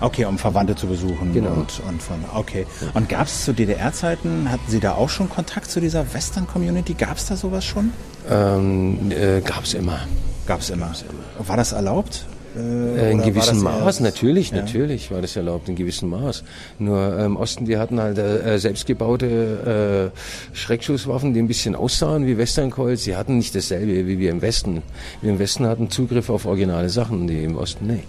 [0.00, 1.32] Okay, um Verwandte zu besuchen.
[1.32, 1.50] Genau.
[1.52, 2.66] Und, und von, okay.
[2.94, 6.94] Und gab es zu DDR-Zeiten, hatten Sie da auch schon Kontakt zu dieser Western-Community?
[6.94, 7.92] Gab es da sowas schon?
[8.28, 10.00] Ähm, äh, gab's immer.
[10.46, 10.90] Gab es immer.
[11.38, 12.24] War das erlaubt?
[12.56, 12.58] Äh,
[12.92, 14.58] Oder in gewissem Maß, natürlich, Ja.
[14.58, 16.44] natürlich war das erlaubt, in gewissem Maß.
[16.78, 22.26] Nur äh, im Osten, die hatten halt äh, selbstgebaute äh, Schreckschusswaffen, die ein bisschen aussahen
[22.26, 23.04] wie Western Colts.
[23.04, 24.82] Die hatten nicht dasselbe wie wir im Westen.
[25.20, 28.04] Wir im Westen hatten Zugriff auf originale Sachen, die im Osten nicht.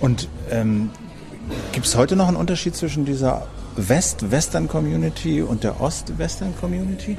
[0.00, 0.90] Und ähm,
[1.72, 7.16] gibt es heute noch einen Unterschied zwischen dieser West-Western-Community und der Ost-Western-Community?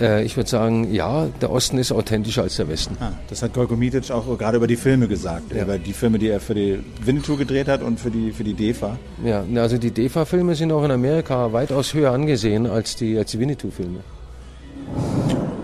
[0.00, 2.96] Äh, ich würde sagen, ja, der Osten ist authentischer als der Westen.
[3.00, 5.52] Ah, das hat Golko Mitic auch gerade über die Filme gesagt.
[5.52, 5.62] Ja.
[5.62, 8.54] Über die Filme, die er für die Winnetou gedreht hat und für die, für die
[8.54, 8.98] DEFA.
[9.24, 13.40] Ja, also die DEFA-Filme sind auch in Amerika weitaus höher angesehen als die, als die
[13.40, 14.00] Winnetou-Filme.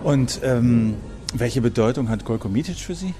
[0.03, 0.95] Und ähm,
[1.35, 3.15] welche Bedeutung hat Golko Mitic für Sie?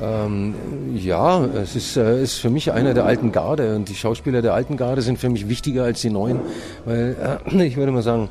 [0.00, 0.54] Ähm,
[0.94, 4.52] ja, es ist, äh, ist für mich einer der alten Garde und die Schauspieler der
[4.52, 6.40] alten Garde sind für mich wichtiger als die neuen,
[6.84, 8.28] weil äh, ich würde mal sagen,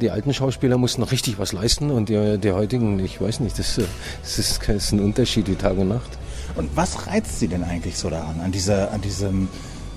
[0.00, 3.58] die alten Schauspieler mussten noch richtig was leisten und die, die heutigen, ich weiß nicht,
[3.58, 3.84] das, äh,
[4.22, 6.10] das, ist, das ist ein Unterschied wie Tag und Nacht.
[6.56, 8.40] Und was reizt Sie denn eigentlich so daran?
[8.40, 9.48] An, dieser, an diesem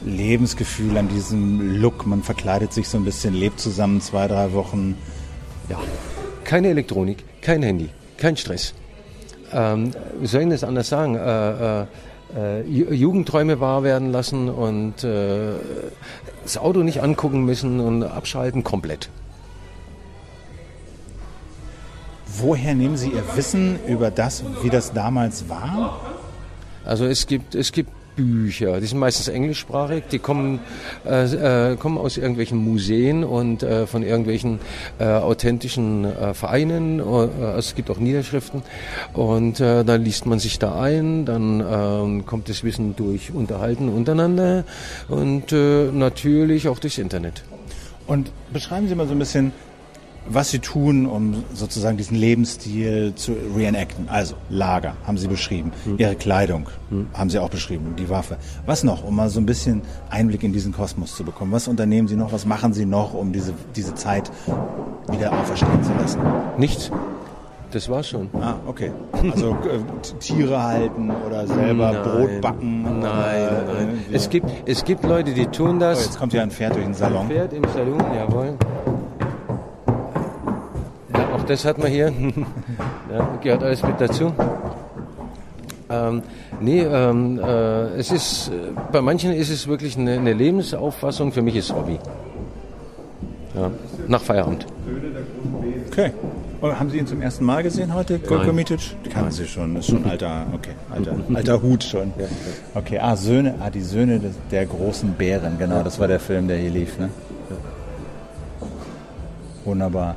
[0.06, 2.06] Lebensgefühl, an diesem Look?
[2.06, 4.96] Man verkleidet sich so ein bisschen, lebt zusammen zwei, drei Wochen.
[5.70, 5.80] Ja,
[6.44, 8.76] keine Elektronik, kein Handy, kein Stress.
[9.52, 11.16] Ähm, wie soll ich das anders sagen?
[11.16, 11.86] Äh, äh,
[12.36, 15.54] äh, Ju- Jugendträume wahr werden lassen und äh,
[16.44, 19.10] das Auto nicht angucken müssen und abschalten komplett.
[22.38, 26.00] Woher nehmen Sie Ihr Wissen über das, wie das damals war?
[26.86, 30.60] Also es gibt, es gibt Bücher, die sind meistens englischsprachig, die kommen,
[31.06, 34.60] äh, äh, kommen aus irgendwelchen Museen und äh, von irgendwelchen
[35.00, 37.00] äh, authentischen äh, Vereinen.
[37.00, 38.62] Es gibt auch Niederschriften
[39.14, 44.64] und dann liest man sich da ein, dann ähm, kommt das Wissen durch Unterhalten untereinander
[45.08, 47.44] und natürlich auch durchs Internet.
[48.08, 49.52] Und beschreiben Sie mal so ein bisschen,
[50.30, 54.08] was Sie tun, um sozusagen diesen Lebensstil zu reenacten.
[54.10, 56.68] Also Lager haben Sie beschrieben, Ihre Kleidung
[57.14, 58.38] haben Sie auch beschrieben, die Waffe.
[58.66, 61.52] Was noch, um mal so ein bisschen Einblick in diesen Kosmos zu bekommen?
[61.52, 62.32] Was unternehmen Sie noch?
[62.32, 64.32] Was machen Sie noch, um diese, diese Zeit
[65.12, 66.20] wieder auferstehen zu lassen?
[66.58, 66.90] Nichts.
[67.72, 68.30] Das war's schon.
[68.40, 68.92] Ah, okay.
[69.34, 72.84] Also äh, Tiere halten oder selber Brot backen.
[72.84, 74.00] Nein, oder, nein, nein.
[74.12, 76.06] äh, Es gibt, es gibt Leute, die tun Oh, das.
[76.06, 77.28] jetzt kommt hier ein Pferd durch den Salon.
[77.28, 78.56] Pferd im Salon, jawohl.
[81.44, 82.06] Auch das hat man hier.
[83.12, 84.32] ja, gehört alles mit dazu.
[85.90, 86.22] Ähm,
[86.62, 88.50] nee, ähm, äh, es ist,
[88.94, 92.00] bei manchen ist es wirklich eine, eine Lebensauffassung, für mich ist es Hobby.
[93.56, 93.70] Ja,
[94.08, 94.66] nach Feierabend.
[95.92, 96.12] Okay.
[96.62, 98.56] Und haben Sie ihn zum ersten Mal gesehen heute, Golko Nein.
[98.56, 98.96] Mitic?
[99.04, 102.14] Die kennen Sie schon, ist schon alter, okay, alter, alter Hut schon.
[102.74, 106.48] Okay, ah, Söhne, ah, die Söhne des, der großen Bären, genau, das war der Film,
[106.48, 107.10] der hier lief, ne?
[109.66, 110.16] Wunderbar.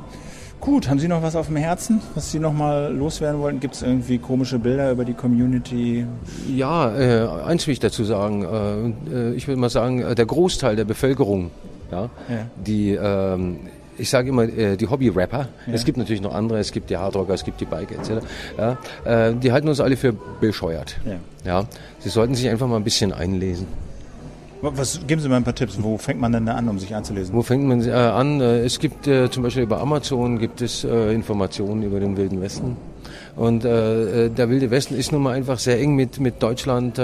[0.67, 3.61] Gut, haben Sie noch was auf dem Herzen, was Sie noch mal loswerden wollten?
[3.61, 6.05] Gibt es irgendwie komische Bilder über die Community?
[6.53, 8.43] Ja, äh, eins will ich dazu sagen.
[9.09, 11.51] Äh, äh ich würde mal sagen, äh, der Großteil der Bevölkerung,
[11.89, 12.09] ja, ja.
[12.57, 13.61] die ähm,
[13.97, 15.73] ich sage immer, äh, die Hobby-Rapper, ja.
[15.73, 18.25] es gibt natürlich noch andere, es gibt die Hardrocker, es gibt die Biker etc.,
[18.57, 20.97] ja, die halten uns alle für bescheuert.
[21.05, 21.13] Ja.
[21.45, 21.65] ja.
[21.99, 23.67] Sie sollten sich einfach mal ein bisschen einlesen.
[24.61, 25.77] Was, geben Sie mal ein paar Tipps.
[25.79, 27.35] Wo fängt man denn da an, um sich einzulesen?
[27.35, 28.41] Wo fängt man äh, an?
[28.41, 32.41] Äh, es gibt äh, zum Beispiel über Amazon gibt es äh, Informationen über den Wilden
[32.41, 32.75] Westen.
[33.35, 36.99] Und äh, äh, der Wilde Westen ist nun mal einfach sehr eng mit, mit Deutschland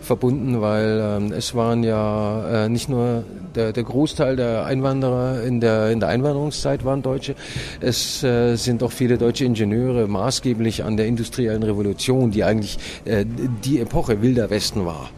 [0.00, 5.90] verbunden, weil ähm, es waren ja nicht nur der, der Großteil der Einwanderer in der,
[5.90, 7.34] in der Einwanderungszeit waren Deutsche.
[7.80, 12.78] Es sind auch viele deutsche Ingenieure maßgeblich an der industriellen Revolution, die eigentlich
[13.64, 15.10] die Epoche Wilder Westen war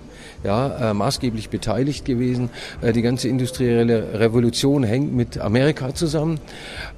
[0.44, 2.50] ja, äh, maßgeblich beteiligt gewesen.
[2.80, 6.38] Äh, die ganze industrielle Revolution hängt mit Amerika zusammen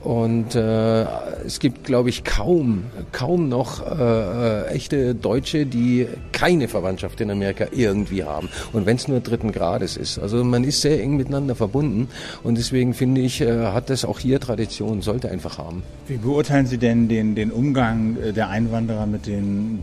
[0.02, 1.02] und äh,
[1.44, 7.30] es gibt, glaube ich, kaum, kaum noch äh, äh, echte Deutsche, die keine Verwandtschaft in
[7.30, 10.18] Amerika irgendwie haben und wenn es nur dritten Grades ist.
[10.18, 12.08] Also man ist sehr eng miteinander verbunden
[12.42, 15.82] und deswegen finde ich, äh, hat das auch hier Tradition, sollte einfach haben.
[16.06, 19.82] Wie beurteilen Sie denn den, den Umgang äh, der Einwanderer mit den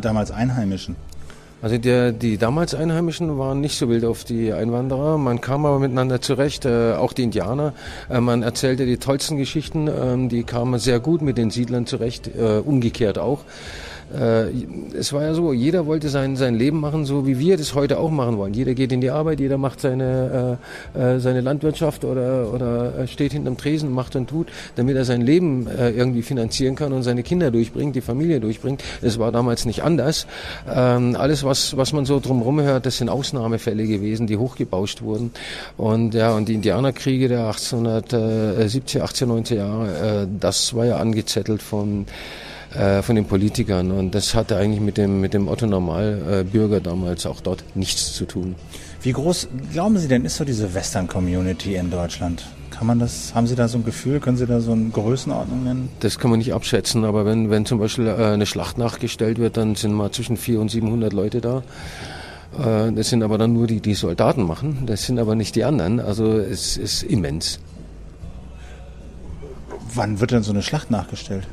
[0.00, 0.96] damals Einheimischen?
[1.62, 5.16] Also der, die damals Einheimischen waren nicht so wild auf die Einwanderer.
[5.16, 7.72] Man kam aber miteinander zurecht, äh, auch die Indianer.
[8.10, 12.26] Äh, man erzählte die tollsten Geschichten, äh, die kamen sehr gut mit den Siedlern zurecht,
[12.26, 13.44] äh, umgekehrt auch
[14.14, 14.50] äh,
[14.96, 17.98] es war ja so, jeder wollte sein, sein Leben machen, so wie wir das heute
[17.98, 18.54] auch machen wollen.
[18.54, 20.58] Jeder geht in die Arbeit, jeder macht seine,
[20.94, 25.22] äh, äh seine Landwirtschaft oder, oder steht hinterm Tresen, macht und tut, damit er sein
[25.22, 28.82] Leben äh, irgendwie finanzieren kann und seine Kinder durchbringt, die Familie durchbringt.
[29.00, 30.26] Es war damals nicht anders.
[30.72, 35.32] Ähm, alles, was, was man so drumherum hört, das sind Ausnahmefälle gewesen, die hochgebauscht wurden.
[35.76, 41.62] Und ja, und die Indianerkriege der 1870, 18, 19 Jahre, äh, das war ja angezettelt
[41.62, 42.06] von
[42.74, 43.90] äh, von den Politikern.
[43.90, 48.24] Und das hatte eigentlich mit dem, mit dem Otto Normalbürger damals auch dort nichts zu
[48.24, 48.54] tun.
[49.02, 52.46] Wie groß, glauben Sie denn, ist so diese Western-Community in Deutschland?
[52.70, 55.64] Kann man das, haben Sie da so ein Gefühl, können Sie da so eine Größenordnung
[55.64, 55.88] nennen?
[56.00, 59.56] Das kann man nicht abschätzen, aber wenn, wenn zum Beispiel äh, eine Schlacht nachgestellt wird,
[59.56, 61.62] dann sind mal zwischen 400 und 700 Leute da.
[62.58, 65.64] Äh, das sind aber dann nur die, die Soldaten machen, das sind aber nicht die
[65.64, 66.00] anderen.
[66.00, 67.58] Also es ist immens.
[69.94, 71.46] Wann wird denn so eine Schlacht nachgestellt?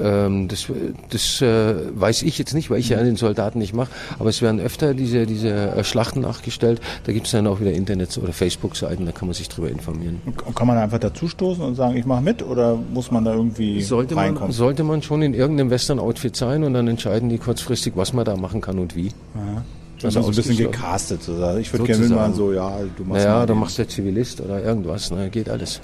[0.00, 0.66] Ähm, das
[1.10, 3.90] das äh, weiß ich jetzt nicht, weil ich ja den Soldaten nicht mache.
[4.18, 6.80] Aber es werden öfter diese, diese äh, Schlachten nachgestellt.
[7.04, 10.20] Da gibt es dann auch wieder Internet- oder Facebook-Seiten, da kann man sich drüber informieren.
[10.24, 12.42] Und kann man einfach dazustoßen und sagen, ich mache mit?
[12.42, 14.48] Oder muss man da irgendwie sollte reinkommen?
[14.48, 18.24] Man, sollte man schon in irgendeinem Western-Outfit sein und dann entscheiden die kurzfristig, was man
[18.24, 19.10] da machen kann und wie.
[19.34, 19.64] Aha.
[20.02, 21.22] Also so ein bisschen gecastet.
[21.58, 25.10] Ich würde gerne mitmachen, so, ja, du machst Naja, du machst ja Zivilist oder irgendwas,
[25.10, 25.80] ne, geht alles.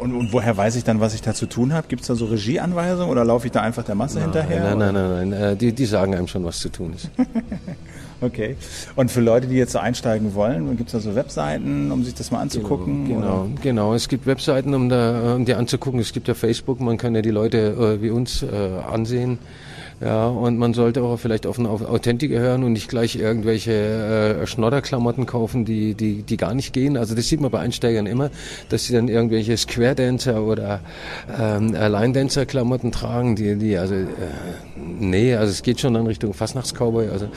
[0.00, 1.86] Und, und, woher weiß ich dann, was ich da zu tun habe?
[1.88, 4.74] Gibt es da so Regieanweisungen oder laufe ich da einfach der Masse nein, hinterher?
[4.74, 5.42] Nein, nein, nein, nein.
[5.52, 7.10] Äh, die, die sagen einem schon, was zu tun ist.
[8.20, 8.56] okay.
[8.96, 12.14] Und für Leute, die jetzt so einsteigen wollen, gibt es da so Webseiten, um sich
[12.14, 13.06] das mal anzugucken?
[13.06, 13.94] Genau, genau, genau.
[13.94, 16.00] Es gibt Webseiten, um, da, um die anzugucken.
[16.00, 18.46] Es gibt ja Facebook, man kann ja die Leute äh, wie uns äh,
[18.90, 19.38] ansehen.
[20.00, 24.46] Ja, und man sollte auch vielleicht auf einen Authentiker hören und nicht gleich irgendwelche äh,
[24.46, 26.96] Schnodderklamotten kaufen, die, die, die gar nicht gehen.
[26.96, 28.30] Also das sieht man bei Einsteigern immer,
[28.68, 30.80] dass sie dann irgendwelche Square Dancer oder
[31.38, 34.06] ähm, Line Dancer Klamotten tragen, die, die also äh,
[34.76, 37.08] nee, also es geht schon in Richtung Fastnachtscowboy.
[37.08, 37.28] Also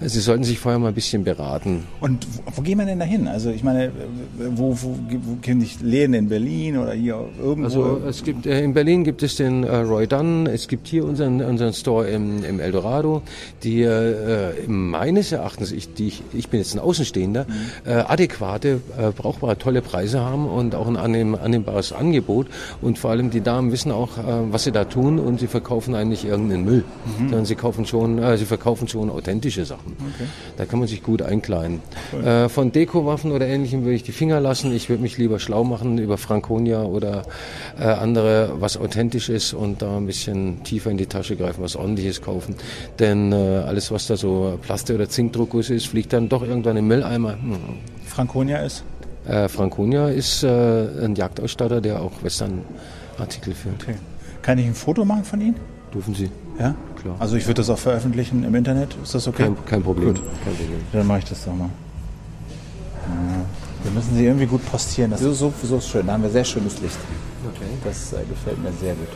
[0.00, 1.84] sie sollten sich vorher mal ein bisschen beraten.
[2.00, 3.28] Und wo, wo geht man denn da hin?
[3.28, 3.92] Also ich meine,
[4.36, 7.64] wo, wo, wo kenne ich Läden in Berlin oder hier irgendwo?
[7.64, 11.04] Also es gibt äh, in Berlin gibt es den äh, Roy Dunn, es gibt hier
[11.04, 13.22] unseren unseren Store im, im Eldorado,
[13.62, 17.90] die äh, meines Erachtens, ich, die, ich bin jetzt ein Außenstehender, mhm.
[17.90, 22.48] äh, adäquate, äh, brauchbare, tolle Preise haben und auch ein annehm, annehmbares Angebot.
[22.82, 25.94] Und vor allem die Damen wissen auch, äh, was sie da tun und sie verkaufen
[25.94, 26.84] eigentlich irgendeinen Müll,
[27.18, 27.28] mhm.
[27.28, 29.96] sondern sie kaufen schon, äh, sie verkaufen schon authentische Sachen.
[30.14, 30.28] Okay.
[30.56, 31.80] Da kann man sich gut einkleiden.
[32.12, 32.24] Cool.
[32.24, 34.74] Äh, von Dekowaffen oder ähnlichem würde ich die Finger lassen.
[34.74, 37.22] Ich würde mich lieber schlau machen über Franconia oder
[37.78, 41.76] äh, andere, was authentisch ist und da ein bisschen tiefer in die Tasche greifen, was
[41.76, 42.54] ordentlich ordentliches kaufen.
[42.98, 43.36] Denn äh,
[43.66, 47.32] alles, was da so Plastik- oder Zinkdruckguss ist, fliegt dann doch irgendwann im Mülleimer.
[47.32, 47.58] Hm.
[48.06, 48.84] Franconia ist?
[49.26, 53.82] Äh, Franconia ist äh, ein Jagdausstatter, der auch Western-Artikel führt.
[53.82, 53.96] Okay.
[54.42, 55.56] Kann ich ein Foto machen von Ihnen?
[55.92, 56.30] Dürfen Sie.
[56.58, 56.74] Ja?
[57.00, 57.16] Klar.
[57.18, 58.96] Also ich würde das auch veröffentlichen im Internet.
[59.02, 59.44] Ist das okay?
[59.44, 60.14] Kein, kein Problem.
[60.14, 60.22] Gut.
[60.44, 60.80] Kein Problem.
[60.92, 61.70] Dann mache ich das doch mal.
[63.08, 63.44] Ja.
[63.82, 65.10] Wir müssen sie irgendwie gut postieren.
[65.10, 66.06] Das ist so, so schön.
[66.06, 66.98] Da haben wir sehr schönes Licht.
[67.48, 67.68] Okay.
[67.84, 69.08] Das äh, gefällt mir sehr gut.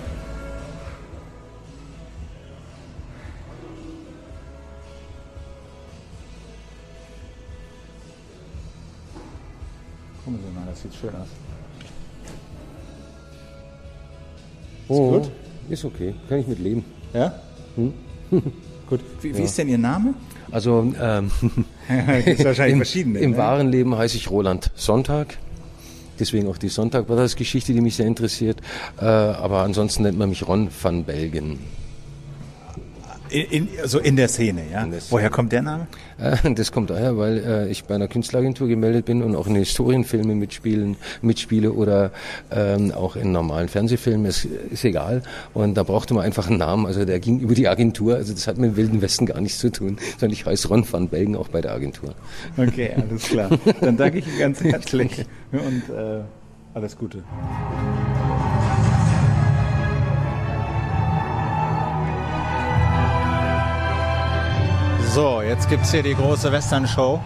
[10.90, 11.28] Sieht schön aus.
[14.88, 15.30] Oh, gut?
[15.68, 16.84] Ist okay, kann ich mit leben.
[17.14, 17.34] Ja?
[18.88, 19.00] Gut.
[19.20, 20.14] Wie, wie ist denn Ihr Name?
[20.50, 21.30] Also ähm,
[21.88, 23.18] Das ist wahrscheinlich im, verschiedene.
[23.20, 23.36] im ne?
[23.36, 25.38] wahren Leben heiße ich Roland Sonntag.
[26.18, 28.60] Deswegen auch die Sonntag-Geschichte, die mich sehr interessiert.
[29.00, 31.60] Äh, aber ansonsten nennt man mich Ron van Belgen.
[33.30, 34.84] In, in, so in der Szene, ja.
[34.84, 35.10] Der Szene.
[35.12, 35.86] Woher kommt der Name?
[36.18, 39.54] Äh, Das kommt daher, weil äh, ich bei einer Künstleragentur gemeldet bin und auch in
[39.54, 42.10] Historienfilmen mitspielen, mitspiele oder
[42.50, 45.22] ähm, auch in normalen Fernsehfilmen, ist, ist egal.
[45.54, 48.46] Und da brauchte man einfach einen Namen, also der ging über die Agentur, also das
[48.46, 51.36] hat mit dem Wilden Westen gar nichts zu tun, sondern ich heiße Ron van Belgen
[51.36, 52.14] auch bei der Agentur.
[52.56, 53.50] Okay, alles klar.
[53.80, 56.20] Dann danke ich Ihnen ganz herzlich und äh,
[56.74, 57.22] alles Gute.
[65.12, 67.20] So, jetzt gibt es hier die große Western-Show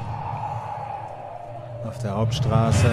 [1.86, 2.90] auf der Hauptstraße.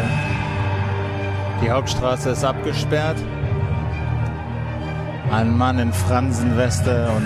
[1.63, 3.15] Die Hauptstraße ist abgesperrt.
[5.31, 7.25] Ein Mann in Fransenweste und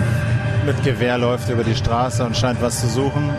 [0.64, 3.30] mit Gewehr läuft über die Straße und scheint was zu suchen.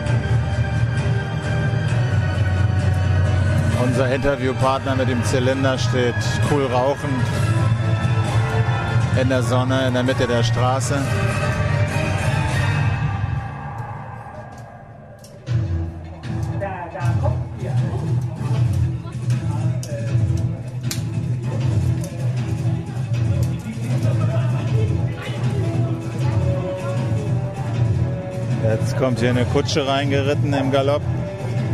[3.82, 6.14] Unser Interviewpartner mit dem Zylinder steht
[6.50, 7.24] cool rauchend
[9.18, 10.98] in der Sonne in der Mitte der Straße.
[29.08, 31.00] Kommt hier eine Kutsche reingeritten im Galopp.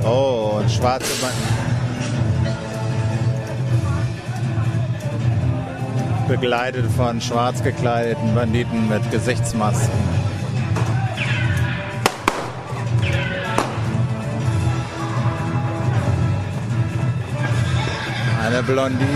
[0.04, 1.42] Oh, und schwarze Banditen.
[6.28, 9.98] Begleitet von schwarz gekleideten Banditen mit Gesichtsmasken.
[18.46, 19.08] Eine Blondine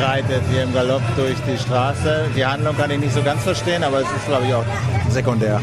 [0.00, 2.26] reitet hier im Galopp durch die Straße.
[2.36, 4.64] Die Handlung kann ich nicht so ganz verstehen, aber es ist, glaube ich, auch
[5.08, 5.60] sekundär.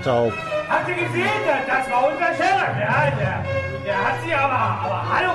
[0.00, 0.32] Staub.
[0.68, 1.28] Habt ihr gesehen?
[1.66, 2.76] Das war unser Sheriff.
[2.80, 3.44] Ja, der,
[3.84, 5.34] der hat sie aber, aber hallo.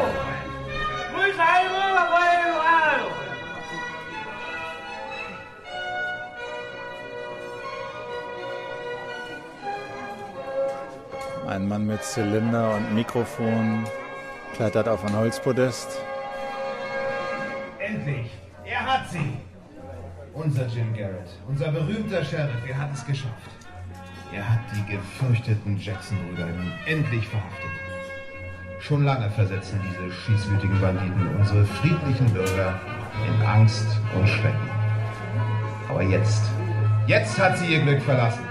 [1.14, 3.08] Grüß hallo, hallo, hallo.
[11.48, 13.84] Ein Mann mit Zylinder und Mikrofon
[14.56, 16.02] klettert auf ein Holzpodest.
[17.78, 18.32] Endlich!
[18.64, 19.38] Er hat sie!
[20.34, 23.65] Unser Jim Garrett, unser berühmter Sheriff, er hat es geschafft.
[24.34, 26.48] Er hat die gefürchteten Jackson-Brüder
[26.86, 27.70] endlich verhaftet.
[28.80, 32.80] Schon lange versetzen diese schießwütigen Banditen unsere friedlichen Bürger
[33.26, 34.70] in Angst und Schrecken.
[35.90, 36.44] Aber jetzt,
[37.08, 38.44] jetzt hat sie ihr Glück verlassen.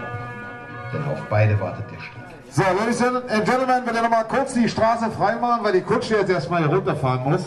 [0.92, 2.22] Denn auf beide wartet der Strick.
[2.50, 6.16] So, Ladies and Gentlemen, will ihr noch mal kurz die Straße freimachen, weil die Kutsche
[6.16, 7.44] jetzt erstmal hier runterfahren muss.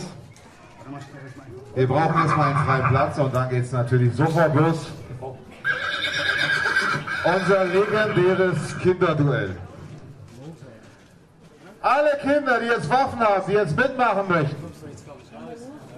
[1.74, 4.86] Wir brauchen erstmal einen freien Platz und dann geht es natürlich sofort los.
[7.34, 9.54] Unser legendäres Kinderduell.
[11.82, 14.64] Alle Kinder, die jetzt Waffen haben, die jetzt mitmachen möchten,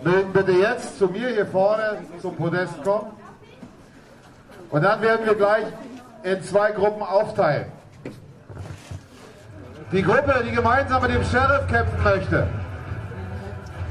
[0.02, 3.12] mögen bitte jetzt zu mir hier vorne zum Podest kommen.
[4.70, 5.66] Und dann werden wir gleich
[6.24, 7.66] in zwei Gruppen aufteilen.
[9.92, 12.46] Die Gruppe, die gemeinsam mit dem Sheriff kämpfen möchte,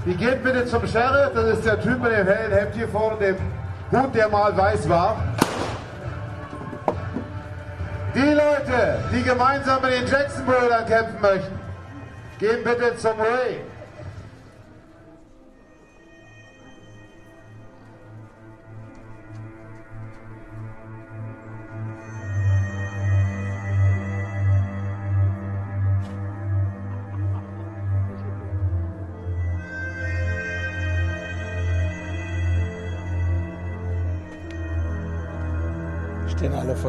[0.06, 1.32] die geht bitte zum Sheriff.
[1.34, 3.38] Das ist der Typ mit dem hellen Hemd hier vorne, dem
[3.92, 5.18] Hut, der mal weiß war.
[8.16, 11.60] Die Leute, die gemeinsam mit den Jackson-Brüdern kämpfen möchten,
[12.39, 13.62] gehen bitte zum Ray.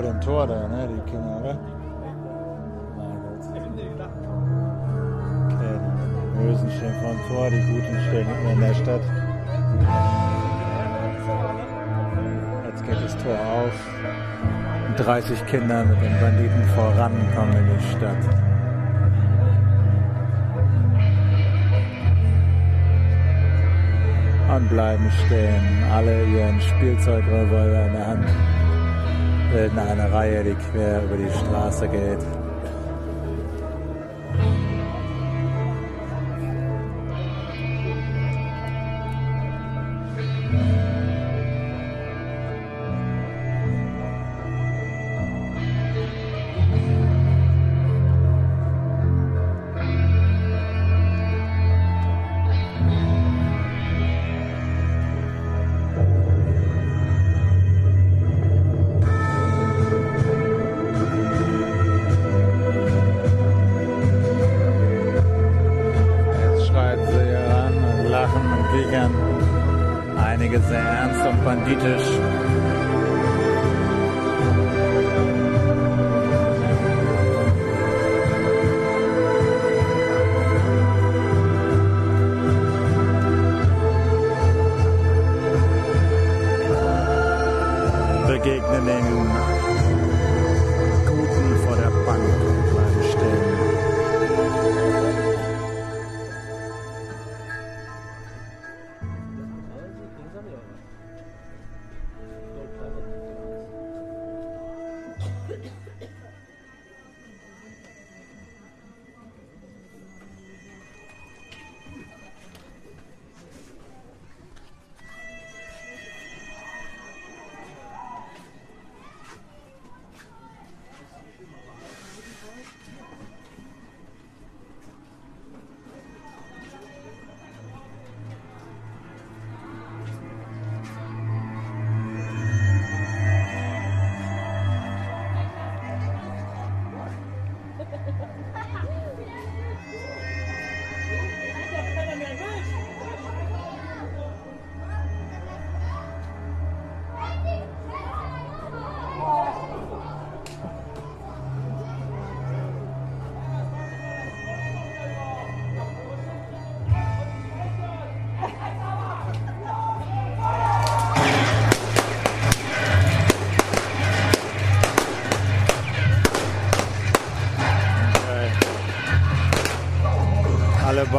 [0.01, 1.59] Vor dem Tor da, ne, die Kinder, oder?
[2.97, 3.45] Mein Gott.
[5.45, 9.03] Okay, die Bösen stehen vor dem Tor, die Guten stehen mitten in der Stadt.
[12.67, 13.77] Jetzt geht das Tor auf.
[14.89, 18.25] Und 30 Kinder mit den Banditen voran kommen in die Stadt.
[24.57, 28.60] Und bleiben stehen, alle ihren Spielzeugrevolver in der Hand
[29.53, 32.50] bilden eine Reihe, die quer über die Straße geht.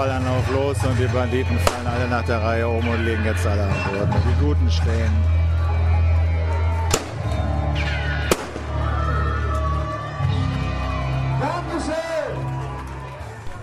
[0.01, 3.45] Ballern auf los und die Banditen fallen alle nach der Reihe um und legen jetzt
[3.45, 4.15] alle am Boden.
[4.27, 5.11] Die Guten stehen.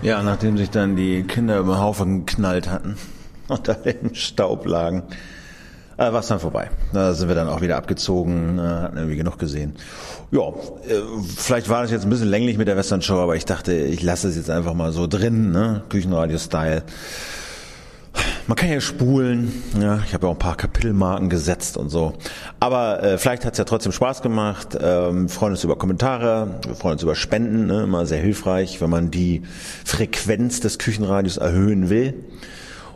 [0.00, 2.96] Ja, nachdem sich dann die Kinder über den Haufen geknallt hatten
[3.48, 5.02] und da im Staub lagen,
[5.98, 6.70] äh, war es dann vorbei.
[6.92, 9.74] Da sind wir dann auch wieder abgezogen, äh, hatten irgendwie genug gesehen.
[10.30, 11.02] Ja, äh,
[11.36, 14.02] vielleicht war das jetzt ein bisschen länglich mit der Western Show, aber ich dachte, ich
[14.02, 15.82] lasse es jetzt einfach mal so drin, ne?
[15.88, 16.82] Küchenradio-Style.
[18.46, 22.14] Man kann ja spulen, ja, ich habe ja auch ein paar Kapitelmarken gesetzt und so.
[22.58, 24.78] Aber äh, vielleicht hat es ja trotzdem Spaß gemacht.
[24.80, 28.80] Ähm, wir freuen uns über Kommentare, wir freuen uns über Spenden, ne, immer sehr hilfreich,
[28.80, 29.42] wenn man die
[29.84, 32.14] Frequenz des Küchenradios erhöhen will.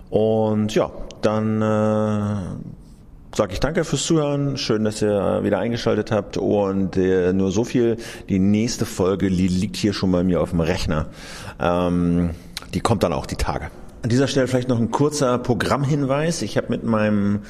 [0.09, 0.91] Und ja,
[1.21, 2.37] dann äh,
[3.35, 4.57] sage ich danke fürs Zuhören.
[4.57, 6.37] Schön, dass ihr wieder eingeschaltet habt.
[6.37, 7.97] Und äh, nur so viel.
[8.29, 11.07] Die nächste Folge li liegt hier schon bei mir auf dem Rechner.
[11.61, 12.31] Ähm,
[12.75, 13.71] die kommt dann auch die Tage.
[14.03, 16.43] An dieser Stelle vielleicht noch ein kurzer Programmhinweis.
[16.43, 17.41] Ich habe mit meinem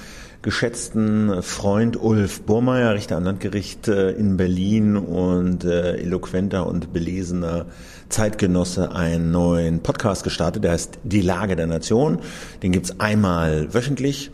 [0.43, 7.67] geschätzten Freund Ulf Burmeier, Richter am Landgericht äh, in Berlin und äh, eloquenter und belesener
[8.09, 12.19] Zeitgenosse, einen neuen Podcast gestartet, der heißt Die Lage der Nation.
[12.63, 14.33] Den gibt's einmal wöchentlich.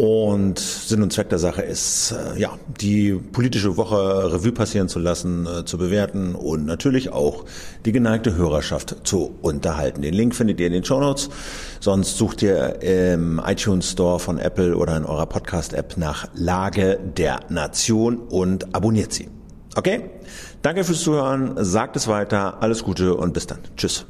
[0.00, 4.98] Und Sinn und Zweck der Sache ist, äh, ja, die politische Woche Revue passieren zu
[4.98, 7.44] lassen, äh, zu bewerten und natürlich auch
[7.84, 10.00] die geneigte Hörerschaft zu unterhalten.
[10.00, 11.28] Den Link findet ihr in den Show Notes.
[11.80, 17.40] Sonst sucht ihr im iTunes Store von Apple oder in eurer Podcast-App nach Lage der
[17.50, 19.28] Nation und abonniert sie.
[19.76, 20.08] Okay?
[20.62, 23.58] Danke fürs Zuhören, sagt es weiter, alles Gute und bis dann.
[23.76, 24.06] Tschüss.